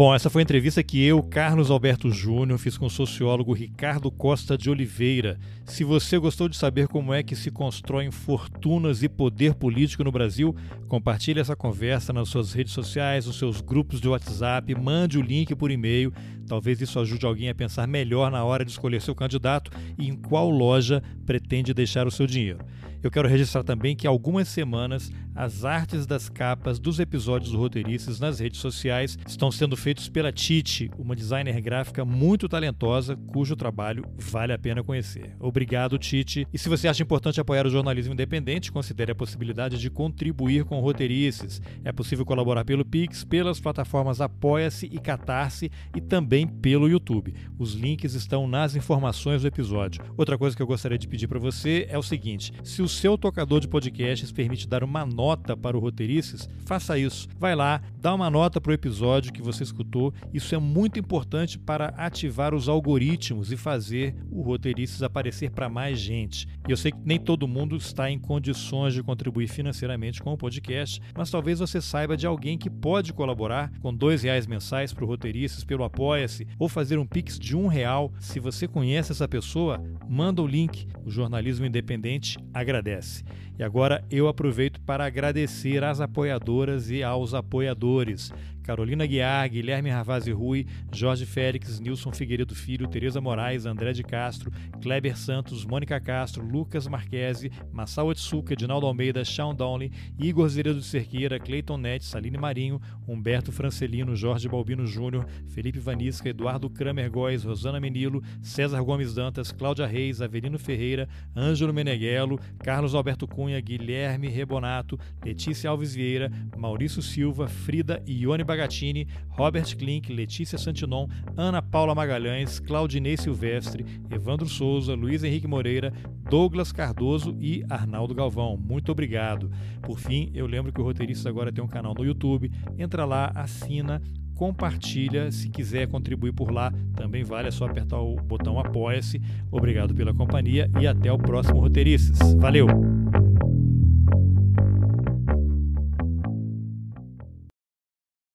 [0.00, 4.10] Bom, essa foi a entrevista que eu, Carlos Alberto Júnior, fiz com o sociólogo Ricardo
[4.10, 5.38] Costa de Oliveira.
[5.66, 10.10] Se você gostou de saber como é que se constroem fortunas e poder político no
[10.10, 10.56] Brasil,
[10.88, 15.54] compartilhe essa conversa nas suas redes sociais, nos seus grupos de WhatsApp, mande o link
[15.54, 16.14] por e-mail.
[16.46, 20.16] Talvez isso ajude alguém a pensar melhor na hora de escolher seu candidato e em
[20.16, 22.64] qual loja pretende deixar o seu dinheiro.
[23.02, 27.58] Eu quero registrar também que há algumas semanas as artes das capas dos episódios do
[27.58, 33.56] Roteiristas nas redes sociais estão sendo feitos pela Titi, uma designer gráfica muito talentosa, cujo
[33.56, 35.36] trabalho vale a pena conhecer.
[35.38, 36.46] Obrigado, Titi.
[36.52, 40.80] E se você acha importante apoiar o jornalismo independente, considere a possibilidade de contribuir com
[40.80, 41.62] Roteirices.
[41.84, 47.34] É possível colaborar pelo Pix, pelas plataformas Apoia-se e Catarse e também pelo YouTube.
[47.58, 50.02] Os links estão nas informações do episódio.
[50.16, 53.16] Outra coisa que eu gostaria de pedir para você é o seguinte: se o seu
[53.16, 55.19] tocador de podcasts permite dar uma nota
[55.60, 57.28] para o Roteirices, faça isso.
[57.38, 60.12] Vai lá, dá uma nota para o episódio que você escutou.
[60.32, 65.98] Isso é muito importante para ativar os algoritmos e fazer o Roteirices aparecer para mais
[65.98, 66.46] gente.
[66.66, 70.38] E eu sei que nem todo mundo está em condições de contribuir financeiramente com o
[70.38, 75.04] podcast, mas talvez você saiba de alguém que pode colaborar com dois reais mensais para
[75.04, 78.12] o Roteirices pelo Apoia-se ou fazer um pix de um real.
[78.18, 80.86] Se você conhece essa pessoa, manda o link.
[81.04, 83.24] O jornalismo independente agradece.
[83.60, 88.32] E agora eu aproveito para agradecer às apoiadoras e aos apoiadores.
[88.70, 90.64] Carolina Guiar, Guilherme Ravazzi Rui,
[90.96, 96.86] Jorge Félix, Nilson Figueiredo Filho, Tereza Moraes, André de Castro, Kleber Santos, Mônica Castro, Lucas
[96.86, 102.80] Marquesi, Massal Otsuka, Edinaldo Almeida, Sean Downley, Igor Zeredo de Cerqueira, Cleiton Net, Saline Marinho,
[103.08, 109.50] Humberto Francelino, Jorge Balbino Júnior, Felipe Vanisca, Eduardo Kramer Góes, Rosana Menilo, César Gomes Dantas,
[109.50, 117.02] Cláudia Reis, Avelino Ferreira, Ângelo Meneghello, Carlos Alberto Cunha, Guilherme Rebonato, Letícia Alves Vieira, Maurício
[117.02, 123.86] Silva, Frida e Ione Bagatini Bragatini, Robert Klink, Letícia Santinon, Ana Paula Magalhães, Claudinei Silvestre,
[124.10, 125.92] Evandro Souza, Luiz Henrique Moreira,
[126.28, 128.58] Douglas Cardoso e Arnaldo Galvão.
[128.58, 129.50] Muito obrigado.
[129.80, 132.52] Por fim, eu lembro que o Roteiristas agora tem um canal no YouTube.
[132.78, 134.02] Entra lá, assina,
[134.34, 135.32] compartilha.
[135.32, 139.22] Se quiser contribuir por lá, também vale, é só apertar o botão Apoia-se.
[139.50, 142.34] Obrigado pela companhia e até o próximo Roteiristas.
[142.34, 142.66] Valeu!